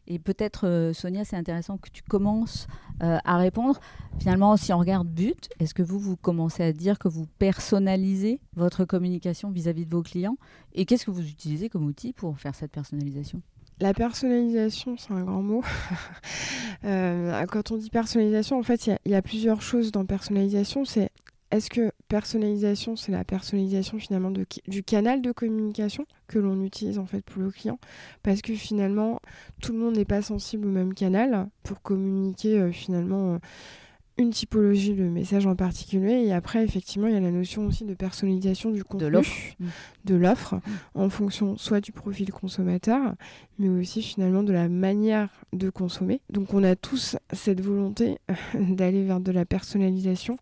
Et 0.07 0.19
peut-être, 0.19 0.67
euh, 0.67 0.93
Sonia, 0.93 1.25
c'est 1.25 1.35
intéressant 1.35 1.77
que 1.77 1.89
tu 1.89 2.03
commences 2.03 2.67
euh, 3.01 3.17
à 3.23 3.37
répondre. 3.37 3.79
Finalement, 4.19 4.55
si 4.55 4.71
on 4.71 4.77
regarde 4.77 5.07
But, 5.07 5.49
est-ce 5.59 5.73
que 5.73 5.81
vous, 5.81 5.99
vous 5.99 6.15
commencez 6.15 6.63
à 6.63 6.73
dire 6.73 6.99
que 6.99 7.07
vous 7.07 7.25
personnalisez 7.39 8.39
votre 8.55 8.85
communication 8.85 9.49
vis 9.49 9.67
à 9.67 9.73
-vis 9.73 9.85
de 9.85 9.95
vos 9.95 10.03
clients? 10.03 10.37
Et 10.73 10.85
qu'est-ce 10.85 11.05
que 11.05 11.11
vous 11.11 11.27
utilisez 11.27 11.69
comme 11.69 11.85
outil 11.85 12.13
pour 12.13 12.37
faire 12.37 12.53
cette 12.53 12.71
personnalisation? 12.71 13.41
La 13.79 13.93
personnalisation, 13.93 14.95
c'est 14.97 15.11
un 15.11 15.23
grand 15.23 15.41
mot. 15.41 15.63
Euh, 16.83 17.43
quand 17.47 17.71
on 17.71 17.77
dit 17.77 17.89
personnalisation, 17.89 18.59
en 18.59 18.63
fait, 18.63 18.85
il 18.85 19.11
y, 19.11 19.15
a 19.15 19.21
plusieurs 19.23 19.63
choses 19.63 19.91
dans 19.91 20.05
personnalisation. 20.05 20.85
C'est 20.85 21.09
est-ce 21.49 21.69
que 21.69 21.91
personnalisation, 22.09 22.95
c'est 22.95 23.11
la 23.11 23.23
personnalisation 23.23 23.97
finalement 23.97 24.29
du 24.29 24.83
canal 24.83 25.23
de 25.23 25.31
communication 25.31 26.05
que 26.27 26.37
l'on 26.37 26.61
utilise 26.63 26.99
en 26.99 27.07
fait 27.07 27.23
pour 27.23 27.41
le 27.41 27.49
client? 27.49 27.79
Parce 28.21 28.43
que 28.43 28.53
finalement, 28.53 29.19
tout 29.61 29.71
le 29.71 29.79
monde 29.79 29.95
n'est 29.95 30.05
pas 30.05 30.21
sensible 30.21 30.67
au 30.67 30.71
même 30.71 30.93
canal 30.93 31.47
pour 31.63 31.81
communiquer 31.81 32.59
euh, 32.59 32.71
finalement. 32.71 33.35
Euh, 33.35 33.37
une 34.17 34.29
typologie 34.29 34.93
de 34.93 35.03
message 35.03 35.45
en 35.45 35.55
particulier. 35.55 36.25
Et 36.25 36.33
après, 36.33 36.63
effectivement, 36.63 37.07
il 37.07 37.13
y 37.13 37.17
a 37.17 37.21
la 37.21 37.31
notion 37.31 37.65
aussi 37.65 37.83
de 37.83 37.93
personnalisation 37.93 38.71
du 38.71 38.83
contenu, 38.83 39.55
de 40.05 40.15
l'offre, 40.15 40.59
en 40.93 41.09
fonction 41.09 41.57
soit 41.57 41.81
du 41.81 41.91
profil 41.91 42.31
consommateur, 42.31 43.15
mais 43.59 43.69
aussi 43.69 44.01
finalement 44.01 44.43
de 44.43 44.53
la 44.53 44.69
manière 44.69 45.29
de 45.53 45.69
consommer. 45.69 46.21
Donc 46.29 46.53
on 46.53 46.63
a 46.63 46.75
tous 46.75 47.17
cette 47.33 47.61
volonté 47.61 48.17
d'aller 48.53 49.03
vers 49.03 49.19
de 49.19 49.31
la 49.31 49.45
personnalisation. 49.45 50.37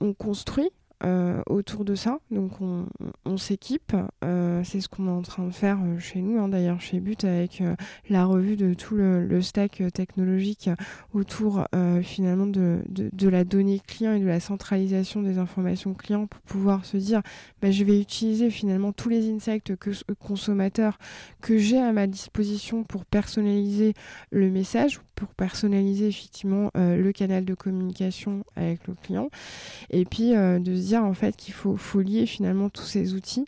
On 0.00 0.12
construit 0.12 0.70
euh, 1.04 1.42
autour 1.46 1.84
de 1.84 1.94
ça. 1.94 2.18
Donc 2.32 2.60
on, 2.60 3.36
s'équipe. 3.36 3.94
Euh, 4.24 4.62
c'est 4.64 4.80
ce 4.80 4.88
qu'on 4.88 5.06
est 5.06 5.10
en 5.10 5.22
train 5.22 5.46
de 5.46 5.52
faire 5.52 5.78
euh, 5.80 6.00
chez 6.00 6.20
nous, 6.20 6.40
hein, 6.40 6.48
d'ailleurs 6.48 6.80
chez 6.80 6.98
But, 6.98 7.22
avec 7.22 7.62
la 8.08 8.24
revue 8.24 8.56
de 8.56 8.74
tout 8.74 8.96
le, 8.96 9.40
stack 9.40 9.80
technologique 9.94 10.68
autour 11.14 11.66
finalement 12.02 12.46
de, 12.46 12.82
de, 12.88 13.28
la 13.28 13.44
donnée 13.44 13.80
client 13.86 14.14
et 14.14 14.20
de 14.20 14.26
la 14.26 14.40
centralisation 14.40 15.22
des 15.22 15.38
informations 15.38 15.94
clients 15.94 16.26
pour 16.26 16.40
pouvoir 16.40 16.84
se 16.84 16.96
dire 16.96 17.22
bah, 17.62 17.70
je 17.70 17.84
vais 17.84 18.00
utiliser 18.00 18.50
finalement 18.50 18.92
tous 18.92 19.08
les 19.08 19.28
que, 19.52 20.14
consommateurs 20.14 20.98
que 21.40 21.58
j'ai 21.58 21.78
à 21.78 21.92
ma 21.92 22.06
disposition 22.06 22.82
pour 22.82 23.04
personnaliser 23.04 23.94
le 24.30 24.50
message, 24.50 25.00
pour 25.14 25.28
personnaliser 25.28 26.08
effectivement 26.08 26.70
le 26.74 27.10
canal 27.12 27.44
de 27.44 27.54
communication 27.54 28.44
avec 28.56 28.86
le 28.88 28.94
client. 28.94 29.30
Et 29.90 30.04
puis 30.04 30.30
de 30.32 30.74
se 30.74 30.87
dire 30.88 31.04
en 31.04 31.14
fait 31.14 31.36
qu'il 31.36 31.54
faut, 31.54 31.76
lier 32.00 32.26
finalement 32.26 32.68
tous 32.68 32.84
ces 32.84 33.14
outils 33.14 33.44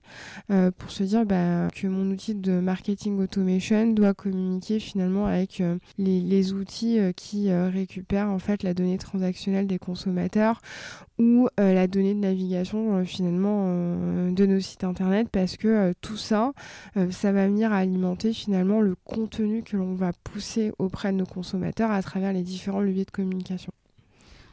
euh, 0.50 0.70
pour 0.76 0.90
se 0.90 1.03
dire 1.03 1.24
bah, 1.24 1.68
que 1.74 1.87
mon 1.87 2.11
outil 2.11 2.35
de 2.35 2.61
marketing 2.61 3.18
automation 3.20 3.92
doit 3.92 4.14
communiquer 4.14 4.81
finalement 4.81 5.26
avec 5.26 5.61
euh, 5.61 5.79
les, 5.98 6.53
outils 6.53 6.98
euh, 6.98 7.12
qui 7.12 7.53
récupèrent 7.53 8.29
en 8.31 8.38
fait 8.38 8.62
la 8.62 8.74
donnée 8.74 8.98
transactionnelle 8.98 9.66
des 9.66 9.79
consommateurs 9.79 10.61
ou 11.18 11.48
la 11.59 11.87
donnée 11.87 12.14
de 12.14 12.20
navigation 12.20 13.05
finalement 13.05 13.66
de 14.31 14.46
nos 14.46 14.61
sites 14.61 14.85
internet 14.85 15.29
parce 15.31 15.57
que 15.57 15.92
tout 16.00 16.16
ça, 16.16 16.53
ça 17.11 17.33
va 17.33 17.46
venir 17.46 17.72
alimenter 17.72 18.33
finalement 18.33 18.81
le 18.81 18.94
contenu 19.05 19.62
que 19.62 19.76
l'on 19.76 19.94
va 19.94 20.12
pousser 20.24 20.72
auprès 20.79 21.12
de 21.12 21.18
nos 21.18 21.26
consommateurs 21.26 21.90
à 21.90 22.03
travers 22.03 22.33
les 22.33 22.42
différents 22.42 22.81
leviers 22.81 23.05
de 23.05 23.11
communication. 23.11 23.72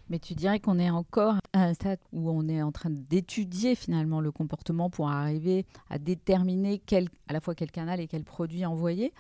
Mais 0.10 0.20
tu 0.20 0.34
dirais 0.34 0.60
qu'on 0.60 0.80
est 0.80 0.90
encore 0.90 1.36
à 1.54 1.64
un 1.64 1.74
stade 1.74 2.00
où 2.14 2.30
on 2.30 2.48
est 2.48 2.62
en 2.62 2.72
train 2.72 2.90
d'étudier 2.90 3.76
finalement 3.76 4.22
le 4.22 4.32
comportement 4.32 4.90
pour 4.90 5.10
arriver 5.10 5.66
à 5.90 6.00
déterminer 6.00 6.82
quel, 6.86 7.10
à 7.28 7.34
la 7.34 7.40
fois 7.40 7.56
quel 7.56 7.72
canal 7.72 8.00
et 8.00 8.08
quel 8.08 8.24
produit 8.24 8.66
envoyer? 8.66 9.14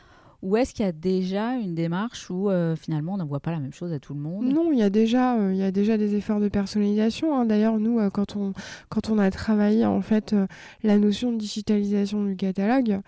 Ou 0.43 0.55
est-ce 0.55 0.73
qu'il 0.73 0.85
y 0.85 0.87
a 0.87 0.91
déjà 0.91 1.55
une 1.55 1.73
démarche 1.73 2.29
où 2.29 2.49
euh, 2.49 2.75
finalement 2.75 3.15
on 3.15 3.17
n'envoie 3.17 3.39
pas 3.39 3.49
la 3.49 3.59
même 3.59 3.73
chose 3.73 3.91
à 3.91 3.99
tout 3.99 4.13
le 4.13 4.19
monde? 4.19 4.45
Non, 4.45 4.71
il 4.71 4.77
y 4.77 4.83
a 4.83 4.91
déjà, 4.91 5.35
euh, 5.35 5.51
il 5.51 5.57
y 5.57 5.63
a 5.63 5.71
déjà 5.71 5.97
des 5.97 6.13
efforts 6.13 6.39
de 6.39 6.47
personnalisation. 6.47 7.35
Hein. 7.35 7.45
D'ailleurs, 7.45 7.79
nous, 7.79 7.99
euh, 7.99 8.11
quand, 8.11 8.35
on, 8.35 8.53
quand 8.89 9.09
on 9.09 9.17
a 9.17 9.31
travaillé 9.31 9.85
en 9.85 10.01
fait 10.01 10.35
la 10.83 10.99
notion 10.99 11.31
de 11.31 11.37
digitalisation 11.37 12.23
du 12.23 12.35
catalogue, 12.35 13.01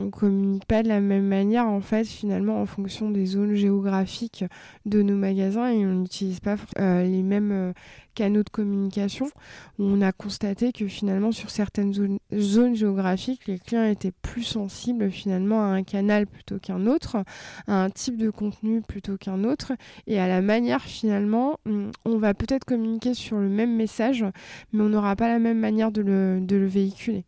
on 0.00 0.10
communique 0.10 0.64
pas 0.66 0.82
de 0.82 0.88
la 0.88 1.00
même 1.00 1.26
manière 1.26 1.66
en 1.66 1.80
fait 1.80 2.04
finalement 2.04 2.60
en 2.62 2.66
fonction 2.66 3.10
des 3.10 3.26
zones 3.26 3.54
géographiques 3.54 4.44
de 4.86 5.02
nos 5.02 5.16
magasins 5.16 5.70
et 5.70 5.84
on 5.86 5.92
n'utilise 5.92 6.38
pas 6.38 6.56
euh, 6.78 7.02
les 7.02 7.22
mêmes 7.22 7.50
euh, 7.50 7.72
canaux 8.14 8.44
de 8.44 8.48
communication. 8.48 9.28
On 9.78 10.00
a 10.00 10.12
constaté 10.12 10.72
que 10.72 10.86
finalement 10.86 11.32
sur 11.32 11.50
certaines 11.50 11.92
zones, 11.92 12.74
géographiques, 12.76 13.46
les 13.46 13.58
clients 13.58 13.84
étaient 13.84 14.12
plus 14.22 14.44
sensibles 14.44 15.10
finalement 15.10 15.62
à 15.62 15.66
un 15.66 15.82
canal 15.82 16.26
plutôt 16.26 16.58
qu'un 16.58 16.86
autre, 16.86 17.16
à 17.66 17.82
un 17.82 17.90
type 17.90 18.16
de 18.16 18.30
contenu 18.30 18.82
plutôt 18.82 19.16
qu'un 19.16 19.42
autre 19.42 19.72
et 20.06 20.20
à 20.20 20.28
la 20.28 20.42
manière 20.42 20.82
finalement, 20.82 21.58
on 22.04 22.18
va 22.18 22.34
peut-être 22.34 22.64
communiquer 22.64 23.14
sur 23.14 23.38
le 23.38 23.48
même 23.48 23.74
message, 23.74 24.24
mais 24.72 24.82
on 24.82 24.88
n'aura 24.88 25.16
pas 25.16 25.28
la 25.28 25.40
même 25.40 25.58
manière 25.58 25.90
de 25.90 26.02
le 26.02 26.66
véhiculer. 26.66 27.24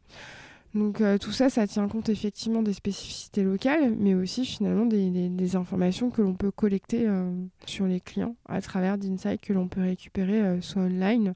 Donc 0.75 1.01
euh, 1.01 1.19
tout 1.19 1.33
ça, 1.33 1.51
ça 1.51 1.67
tient 1.67 1.89
compte 1.89 2.09
effectivement 2.09 2.63
des 2.63 2.73
spécificités 2.73 3.43
locales, 3.43 3.95
mais 3.99 4.15
aussi 4.15 4.45
finalement 4.45 4.87
des, 4.87 5.57
informations 5.57 6.11
que 6.11 6.23
l'on 6.23 6.35
peut 6.35 6.53
collecter 6.53 7.09
euh, 7.09 7.33
sur 7.67 7.87
les 7.87 7.99
clients 7.99 8.37
à 8.49 8.61
travers 8.61 8.99
d'insights 8.99 9.41
que 9.41 9.53
l'on 9.53 9.67
peut 9.67 9.81
récupérer 9.81 10.41
euh, 10.41 10.61
soit 10.61 10.83
online, 10.83 11.35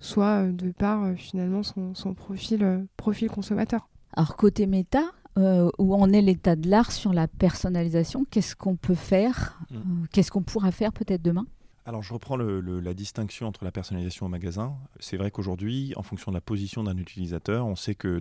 soit 0.00 0.46
de 0.46 0.72
par 0.72 1.14
finalement 1.14 1.62
son, 1.62 2.14
profil, 2.14 2.86
profil 2.96 3.30
consommateur. 3.30 3.88
Alors 4.14 4.36
côté 4.36 4.66
méta, 4.66 5.04
où 5.36 5.94
en 5.94 6.12
est 6.12 6.20
l'état 6.20 6.56
de 6.56 6.68
l'art 6.68 6.90
sur 6.90 7.12
la 7.12 7.28
personnalisation? 7.28 8.26
Qu'est-ce 8.30 8.56
qu'on 8.56 8.76
peut 8.76 8.94
faire? 8.96 9.60
Mmh. 9.70 10.04
Qu'est-ce 10.12 10.30
qu'on 10.30 10.42
pourra 10.42 10.72
faire 10.72 10.92
peut-être 10.92 11.22
demain? 11.22 11.46
Alors 11.84 12.02
je 12.02 12.12
reprends 12.14 12.36
la 12.36 12.94
distinction 12.94 13.48
entre 13.48 13.64
la 13.64 13.72
personnalisation 13.72 14.26
au 14.26 14.28
magasin. 14.28 14.76
C'est 15.00 15.16
vrai 15.16 15.30
qu'aujourd'hui, 15.30 15.92
en 15.96 16.02
fonction 16.02 16.30
de 16.30 16.36
la 16.36 16.40
position 16.40 16.84
d'un 16.84 16.96
utilisateur, 16.96 17.66
on 17.66 17.74
sait 17.74 17.94
que 17.94 18.20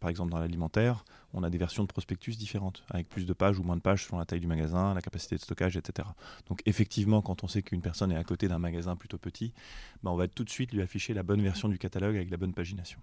par 0.00 0.10
exemple 0.10 0.30
dans 0.30 0.38
l'alimentaire, 0.38 1.04
on 1.32 1.42
a 1.42 1.50
des 1.50 1.58
versions 1.58 1.84
de 1.84 1.88
prospectus 1.88 2.36
différentes, 2.36 2.84
avec 2.90 3.08
plus 3.08 3.26
de 3.26 3.32
pages 3.32 3.58
ou 3.58 3.62
moins 3.62 3.76
de 3.76 3.80
pages 3.80 4.06
selon 4.06 4.18
la 4.18 4.24
taille 4.24 4.40
du 4.40 4.46
magasin, 4.46 4.94
la 4.94 5.00
capacité 5.00 5.36
de 5.36 5.40
stockage, 5.40 5.76
etc. 5.76 6.08
Donc 6.48 6.62
effectivement, 6.66 7.22
quand 7.22 7.44
on 7.44 7.48
sait 7.48 7.62
qu'une 7.62 7.82
personne 7.82 8.12
est 8.12 8.16
à 8.16 8.24
côté 8.24 8.48
d'un 8.48 8.58
magasin 8.58 8.96
plutôt 8.96 9.18
petit, 9.18 9.52
ben, 10.02 10.10
on 10.10 10.16
va 10.16 10.28
tout 10.28 10.44
de 10.44 10.50
suite 10.50 10.72
lui 10.72 10.82
afficher 10.82 11.14
la 11.14 11.22
bonne 11.22 11.42
version 11.42 11.68
du 11.68 11.78
catalogue 11.78 12.16
avec 12.16 12.30
la 12.30 12.36
bonne 12.36 12.52
pagination. 12.52 12.98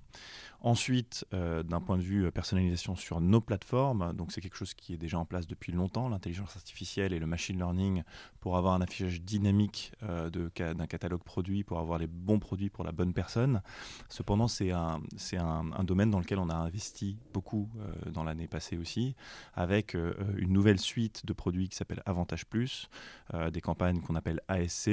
Ensuite, 0.61 1.25
euh, 1.33 1.63
d'un 1.63 1.79
point 1.79 1.97
de 1.97 2.01
vue 2.01 2.25
euh, 2.25 2.31
personnalisation 2.31 2.95
sur 2.95 3.21
nos 3.21 3.41
plateformes, 3.41 4.13
donc 4.13 4.31
c'est 4.31 4.41
quelque 4.41 4.57
chose 4.57 4.73
qui 4.73 4.93
est 4.93 4.97
déjà 4.97 5.19
en 5.19 5.25
place 5.25 5.47
depuis 5.47 5.71
longtemps, 5.71 6.09
l'intelligence 6.09 6.55
artificielle 6.55 7.13
et 7.13 7.19
le 7.19 7.27
machine 7.27 7.57
learning 7.57 8.03
pour 8.39 8.57
avoir 8.57 8.73
un 8.73 8.81
affichage 8.81 9.21
dynamique 9.21 9.91
euh, 10.03 10.29
d'un 10.29 10.87
catalogue 10.87 11.23
produit, 11.23 11.63
pour 11.63 11.79
avoir 11.79 11.99
les 11.99 12.07
bons 12.07 12.39
produits 12.39 12.69
pour 12.69 12.83
la 12.83 12.91
bonne 12.91 13.13
personne. 13.13 13.61
Cependant, 14.09 14.47
c'est 14.47 14.71
un, 14.71 14.99
domaine 15.83 16.09
dans 16.09 16.19
lequel 16.19 16.39
on 16.39 16.49
a 16.49 16.55
investi 16.55 17.17
beaucoup 17.33 17.69
l'année 18.23 18.47
passée 18.47 18.77
aussi, 18.77 19.15
avec 19.53 19.93
une 19.93 20.51
nouvelle 20.51 20.79
suite 20.79 21.25
de 21.25 21.33
produits 21.33 21.69
qui 21.69 21.75
s'appelle 21.75 22.01
Avantage 22.05 22.45
Plus, 22.45 22.89
des 23.51 23.61
campagnes 23.61 24.01
qu'on 24.01 24.15
appelle 24.15 24.41
ASC, 24.47 24.87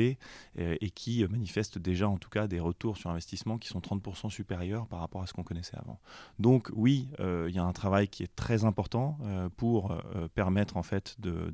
et 0.57 0.91
qui 0.95 1.25
manifestent 1.27 1.79
déjà 1.79 2.09
en 2.09 2.17
tout 2.17 2.31
cas 2.31 2.47
des 2.47 2.61
retours 2.61 2.97
sur 2.97 3.11
investissement 3.11 3.59
qui 3.59 3.69
sont 3.69 3.81
30% 3.81 4.31
supérieurs 4.31 4.87
par 4.87 5.01
rapport 5.01 5.23
à 5.23 5.27
ce 5.27 5.33
qu'on 5.33 5.43
connaît 5.43 5.65
avant. 5.73 5.99
Donc 6.39 6.71
oui, 6.75 7.09
euh, 7.21 7.47
il 7.49 7.55
y 7.55 7.59
a 7.59 7.65
un 7.65 7.73
travail 7.73 8.09
qui 8.09 8.23
est 8.23 8.35
très 8.35 8.65
important 8.65 9.19
euh, 9.23 9.49
pour 9.57 9.93
euh, 9.93 10.29
permettre 10.35 10.77
en 10.77 10.83
fait 10.83 11.17
de, 11.21 11.51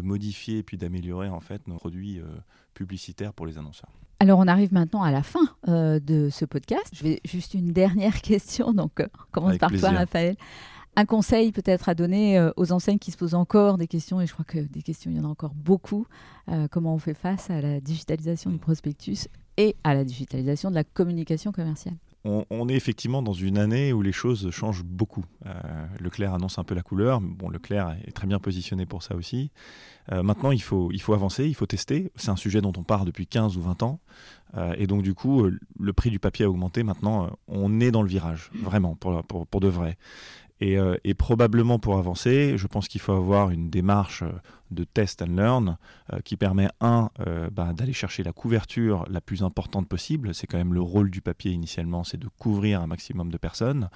modifier 0.00 0.62
puis 0.62 0.78
d'améliorer 0.78 1.28
en 1.28 1.40
fait 1.40 1.66
nos 1.66 1.76
produits 1.76 2.22
publicitaires 2.74 3.34
pour 3.34 3.46
les 3.46 3.58
annonceurs. 3.58 3.90
Alors 4.20 4.38
on 4.38 4.46
arrive 4.46 4.72
maintenant 4.72 5.02
à 5.02 5.10
la 5.10 5.22
fin 5.22 5.40
de 5.66 6.28
ce 6.30 6.44
podcast. 6.44 6.90
Je 6.92 7.02
vais 7.02 7.20
juste 7.24 7.54
une 7.54 7.72
dernière 7.72 8.20
question, 8.22 8.72
donc 8.72 8.92
on 9.00 9.08
commence 9.32 9.58
par 9.58 9.70
toi 9.72 9.90
Raphaël. 9.90 10.36
Un 10.96 11.06
conseil 11.06 11.52
peut-être 11.52 11.88
à 11.88 11.94
donner 11.94 12.50
aux 12.56 12.72
enseignes 12.72 12.98
qui 12.98 13.12
se 13.12 13.16
posent 13.16 13.34
encore 13.34 13.78
des 13.78 13.86
questions, 13.86 14.20
et 14.20 14.26
je 14.26 14.32
crois 14.32 14.44
que 14.44 14.58
des 14.58 14.82
questions, 14.82 15.10
il 15.10 15.16
y 15.16 15.20
en 15.20 15.24
a 15.24 15.28
encore 15.28 15.54
beaucoup. 15.54 16.06
comment 16.70 16.94
on 16.94 16.98
fait 16.98 17.14
face 17.14 17.48
à 17.48 17.62
la 17.62 17.80
digitalisation 17.80 18.50
du 18.50 18.58
prospectus 18.58 19.28
et 19.56 19.76
à 19.84 19.94
la 19.94 20.04
digitalisation 20.04 20.68
de 20.68 20.74
la 20.74 20.84
communication 20.84 21.52
commerciale 21.52 21.96
on, 22.24 22.68
est 22.68 22.74
effectivement 22.74 23.22
dans 23.22 23.32
une 23.32 23.56
année 23.56 23.92
où 23.92 24.02
les 24.02 24.12
choses 24.12 24.50
changent 24.50 24.84
beaucoup. 24.84 25.24
Euh, 25.46 25.52
Leclerc 26.00 26.34
annonce 26.34 26.58
un 26.58 26.64
peu 26.64 26.74
la 26.74 26.82
couleur. 26.82 27.20
Bon, 27.20 27.48
Leclerc 27.48 27.96
est 28.06 28.12
très 28.12 28.26
bien 28.26 28.38
positionné 28.38 28.84
pour 28.84 29.02
ça 29.02 29.14
aussi. 29.14 29.50
Euh, 30.12 30.22
maintenant, 30.22 30.50
il 30.50 30.60
faut, 30.60 30.90
avancer, 31.14 31.46
il 31.46 31.54
faut 31.54 31.66
tester. 31.66 32.12
C'est 32.16 32.30
un 32.30 32.36
sujet 32.36 32.60
dont 32.60 32.72
on 32.76 32.82
parle 32.82 33.06
depuis 33.06 33.26
15 33.26 33.56
ou 33.56 33.62
20 33.62 33.82
ans. 33.82 34.00
Euh, 34.56 34.74
et 34.76 34.86
donc, 34.86 35.02
du 35.02 35.14
coup, 35.14 35.46
le 35.78 35.92
prix 35.92 36.10
du 36.10 36.18
papier 36.18 36.44
a 36.44 36.50
augmenté. 36.50 36.82
Maintenant, 36.82 37.30
on 37.48 37.80
est 37.80 37.90
dans 37.90 38.02
le 38.02 38.08
virage, 38.08 38.50
vraiment, 38.54 38.96
pour, 38.96 39.60
de 39.60 39.68
vrai. 39.68 39.96
Euh, 40.62 40.96
et, 41.04 41.14
probablement 41.14 41.78
pour 41.78 41.96
avancer, 41.96 42.54
je 42.56 42.66
pense 42.66 42.88
qu'il 42.88 43.00
faut 43.00 43.12
avoir 43.12 43.50
une 43.50 43.70
démarche 43.70 44.22
euh, 44.22 44.32
de 44.70 44.84
test 44.84 45.22
and 45.22 45.36
learn 45.36 45.76
euh, 46.12 46.20
qui 46.20 46.36
permet, 46.36 46.68
un, 46.80 47.10
bah, 47.52 47.72
d'aller 47.72 47.92
chercher 47.92 48.22
la 48.22 48.32
couverture 48.32 49.04
la 49.10 49.20
plus 49.20 49.42
importante 49.42 49.88
possible. 49.88 50.34
C'est 50.34 50.46
quand 50.46 50.58
même 50.58 50.74
le 50.74 50.80
rôle 50.80 51.10
du 51.10 51.20
papier 51.20 51.52
initialement, 51.52 52.04
c'est 52.04 52.16
de 52.16 52.28
couvrir 52.38 52.80
un 52.80 52.86
maximum 52.86 53.30
de 53.30 53.36
personnes. 53.36 53.88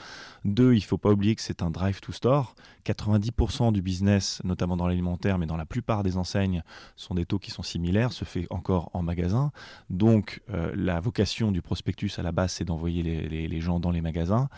Deux, 0.44 0.74
il 0.74 0.82
faut 0.82 0.98
pas 0.98 1.10
oublier 1.10 1.34
que 1.34 1.42
c'est 1.42 1.62
un 1.62 1.70
drive 1.70 2.00
to 2.00 2.12
store. 2.12 2.54
90% 2.84 3.72
du 3.72 3.80
business, 3.80 4.40
notamment 4.44 4.76
dans 4.76 4.86
l'alimentaire, 4.86 5.38
mais 5.38 5.46
dans 5.46 5.56
la 5.56 5.66
plupart 5.66 6.02
des 6.02 6.16
enseignes, 6.16 6.62
sont 6.96 7.14
des 7.14 7.24
taux 7.24 7.38
qui 7.38 7.50
sont 7.50 7.62
similaires, 7.62 8.12
se 8.12 8.24
fait 8.24 8.46
encore 8.50 8.90
en 8.92 9.02
magasin. 9.02 9.52
Donc 9.88 10.42
la 10.48 11.00
vocation 11.00 11.50
du 11.50 11.62
prospectus 11.62 12.18
à 12.18 12.22
la 12.22 12.32
base, 12.32 12.52
c'est 12.52 12.64
d'envoyer 12.64 13.02
les 13.02 13.60
gens 13.60 13.80
dans 13.80 13.90
les 13.90 14.02
magasins. 14.02 14.48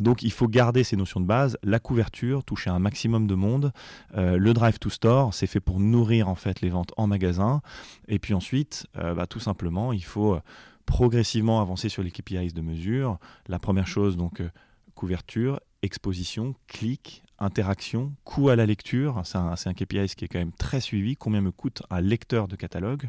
Donc 0.00 0.22
il 0.22 0.32
faut 0.32 0.48
garder 0.48 0.82
ces 0.82 0.96
notions 0.96 1.20
de 1.20 1.26
base, 1.26 1.58
la 1.62 1.78
couverture, 1.78 2.42
toucher 2.42 2.70
un 2.70 2.78
maximum 2.78 3.26
de 3.26 3.34
monde. 3.34 3.72
Euh, 4.16 4.38
le 4.38 4.54
drive 4.54 4.78
to 4.78 4.90
store, 4.90 5.34
c'est 5.34 5.46
fait 5.46 5.59
pour 5.60 5.80
nourrir 5.80 6.28
en 6.28 6.34
fait 6.34 6.60
les 6.60 6.70
ventes 6.70 6.92
en 6.96 7.06
magasin. 7.06 7.62
Et 8.08 8.18
puis 8.18 8.34
ensuite, 8.34 8.86
euh, 8.96 9.14
bah, 9.14 9.26
tout 9.26 9.40
simplement, 9.40 9.92
il 9.92 10.04
faut 10.04 10.34
euh, 10.34 10.40
progressivement 10.86 11.60
avancer 11.60 11.88
sur 11.88 12.02
les 12.02 12.10
KPIs 12.10 12.52
de 12.52 12.60
mesure. 12.60 13.18
La 13.48 13.58
première 13.58 13.86
chose, 13.86 14.16
donc 14.16 14.42
couverture, 14.94 15.60
exposition, 15.82 16.54
clic, 16.66 17.22
interaction, 17.38 18.12
coût 18.24 18.48
à 18.48 18.56
la 18.56 18.66
lecture. 18.66 19.20
C'est 19.24 19.38
un, 19.38 19.54
un, 19.64 19.74
KPI 19.74 20.14
qui 20.16 20.24
est 20.24 20.28
quand 20.28 20.38
même 20.38 20.52
très 20.52 20.80
suivi. 20.80 21.16
Combien 21.16 21.40
me 21.40 21.52
coûte 21.52 21.82
un 21.90 22.00
lecteur 22.00 22.48
de 22.48 22.56
catalogue 22.56 23.08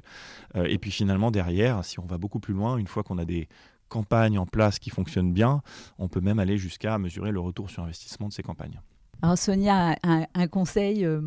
Et 0.55 0.77
puis 0.77 0.91
finalement, 0.91 1.31
derrière, 1.31 1.83
si 1.83 1.99
on 1.99 2.05
va 2.05 2.17
beaucoup 2.17 2.39
plus 2.39 2.53
loin, 2.53 2.77
une 2.77 2.87
fois 2.87 3.03
qu'on 3.03 3.17
a 3.17 3.25
des 3.25 3.49
campagnes 3.91 4.39
en 4.39 4.47
place 4.47 4.79
qui 4.79 4.89
fonctionnent 4.89 5.33
bien, 5.33 5.61
on 5.99 6.07
peut 6.07 6.21
même 6.21 6.39
aller 6.39 6.57
jusqu'à 6.57 6.97
mesurer 6.97 7.31
le 7.31 7.41
retour 7.41 7.69
sur 7.69 7.83
investissement 7.83 8.29
de 8.29 8.33
ces 8.33 8.41
campagnes. 8.41 8.79
Alors 9.21 9.37
Sonia, 9.37 9.97
un, 10.03 10.47
conseil 10.47 11.05
euh, 11.05 11.21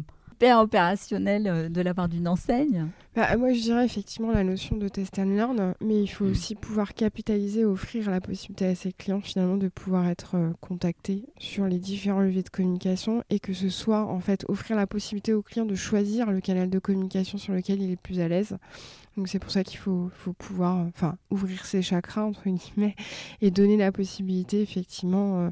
hyper 0.45 0.61
opérationnel 0.61 1.47
euh, 1.47 1.69
de 1.71 1.81
la 1.81 1.95
part 1.95 2.09
d'une 2.09 2.29
enseigne 2.29 2.89
bah, 3.17 3.35
Moi, 3.39 3.55
je 3.55 3.61
dirais 3.61 3.85
effectivement 3.85 4.31
la 4.31 4.45
notion 4.45 4.77
de 4.77 4.89
test 4.89 5.19
and 5.19 5.35
learn, 5.35 5.75
mais 5.81 6.03
il 6.03 6.07
faut 6.07 6.27
mm. 6.27 6.31
aussi 6.31 6.55
pouvoir 6.55 6.93
capitaliser, 6.93 7.65
offrir 7.65 8.11
la 8.11 8.21
possibilité 8.21 8.67
à 8.67 8.75
ses 8.75 8.93
clients 8.93 9.23
finalement 9.23 9.57
de 9.57 9.69
pouvoir 9.69 10.07
être 10.09 10.37
euh, 10.37 10.51
contactés 10.61 11.25
sur 11.39 11.65
les 11.67 11.79
différents 11.79 12.21
leviers 12.21 12.43
de 12.43 12.51
communication 12.51 13.23
et 13.31 13.41
que 13.41 13.55
ce 13.55 13.71
soit 13.71 14.05
en 14.05 14.21
fait 14.21 14.45
offrir 14.49 14.77
la 14.77 14.87
possibilité 14.87 15.33
aux 15.33 15.43
clients 15.43 15.65
de 15.65 15.75
choisir 15.75 16.31
le 16.31 16.41
canal 16.41 16.69
de 16.69 16.79
communication 16.79 17.39
sur 17.39 17.55
lequel 17.55 17.81
il 17.81 17.91
est 17.91 18.01
plus 18.01 18.21
à 18.21 18.29
l'aise. 18.29 18.59
Donc 19.17 19.29
c'est 19.29 19.39
pour 19.39 19.51
ça 19.51 19.63
qu'il 19.63 19.79
faut, 19.79 20.11
faut, 20.13 20.33
pouvoir 20.33 20.77
enfin, 20.77 21.17
ouvrir 21.31 21.65
ses 21.65 21.83
chakras, 21.83 22.25
entre 22.25 22.43
guillemets, 22.51 22.97
et 23.41 23.51
donner 23.51 23.77
la 23.77 23.93
possibilité 23.93 24.61
effectivement 24.61 25.41
euh, 25.41 25.51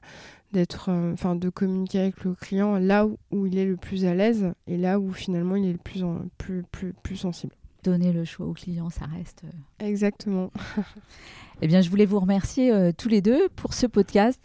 d'être, 0.53 0.91
euh, 0.91 1.13
enfin, 1.13 1.35
de 1.35 1.49
communiquer 1.49 2.01
avec 2.01 2.25
le 2.25 2.35
client 2.35 2.79
là 2.79 3.07
où, 3.31 3.47
il 3.47 3.59
est 3.59 3.67
le 3.67 3.77
plus 3.77 4.05
à 4.05 4.15
l'aise 4.15 4.53
et 4.67 4.77
là 4.77 4.99
où 4.99 5.13
finalement 5.13 5.57
il 5.57 5.67
est 5.67 5.73
le 5.73 5.79
plus, 5.79 6.05
en, 6.05 6.21
plus, 6.39 6.63
plus, 6.71 6.95
plus 7.03 7.17
sensible. 7.17 7.55
Donner 7.83 8.13
le 8.13 8.25
choix 8.25 8.47
au 8.47 8.53
client, 8.53 8.91
ça 8.91 9.07
reste. 9.07 9.43
Euh, 9.45 9.87
Exactement. 9.87 10.53
eh 11.63 11.67
bien, 11.67 11.81
je 11.81 11.91
voulais 11.91 12.07
vous 12.07 12.21
remercier 12.21 12.93
tous 12.97 13.09
les 13.09 13.21
deux 13.21 13.49
pour 13.57 13.75
ce 13.75 13.87
podcast. 13.87 14.41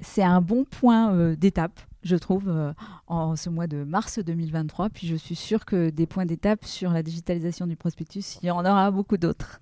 C'est 0.00 0.22
un 0.22 0.40
bon 0.40 0.64
point 0.64 1.34
d'étape 1.36 1.80
je 2.04 2.16
trouve, 2.16 2.48
euh, 2.48 2.72
en 3.06 3.34
ce 3.34 3.50
mois 3.50 3.66
de 3.66 3.82
mars 3.82 4.18
2023. 4.18 4.90
Puis 4.90 5.06
je 5.06 5.16
suis 5.16 5.34
sûre 5.34 5.64
que 5.64 5.90
des 5.90 6.06
points 6.06 6.26
d'étape 6.26 6.64
sur 6.64 6.90
la 6.92 7.02
digitalisation 7.02 7.66
du 7.66 7.76
prospectus, 7.76 8.38
il 8.42 8.46
y 8.46 8.50
en 8.50 8.60
aura 8.60 8.90
beaucoup 8.90 9.16
d'autres. 9.16 9.58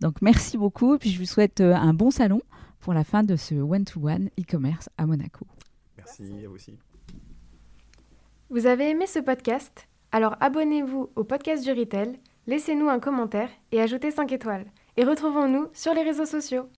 Donc 0.00 0.22
merci 0.22 0.56
beaucoup. 0.56 0.98
Puis 0.98 1.10
je 1.10 1.18
vous 1.18 1.26
souhaite 1.26 1.60
euh, 1.60 1.74
un 1.74 1.94
bon 1.94 2.10
salon 2.10 2.42
pour 2.80 2.94
la 2.94 3.04
fin 3.04 3.22
de 3.22 3.36
ce 3.36 3.54
one-to-one 3.54 4.30
e-commerce 4.38 4.88
à 4.98 5.06
Monaco. 5.06 5.46
Merci 5.96 6.24
à 6.44 6.48
vous 6.48 6.54
aussi. 6.54 6.78
Vous 8.50 8.66
avez 8.66 8.90
aimé 8.90 9.06
ce 9.06 9.18
podcast? 9.18 9.88
Alors 10.10 10.36
abonnez-vous 10.40 11.10
au 11.16 11.24
podcast 11.24 11.64
du 11.64 11.72
Retail, 11.72 12.18
laissez-nous 12.46 12.88
un 12.88 12.98
commentaire 12.98 13.50
et 13.72 13.80
ajoutez 13.80 14.10
5 14.10 14.32
étoiles. 14.32 14.66
Et 14.96 15.04
retrouvons-nous 15.04 15.68
sur 15.74 15.92
les 15.94 16.02
réseaux 16.02 16.26
sociaux. 16.26 16.68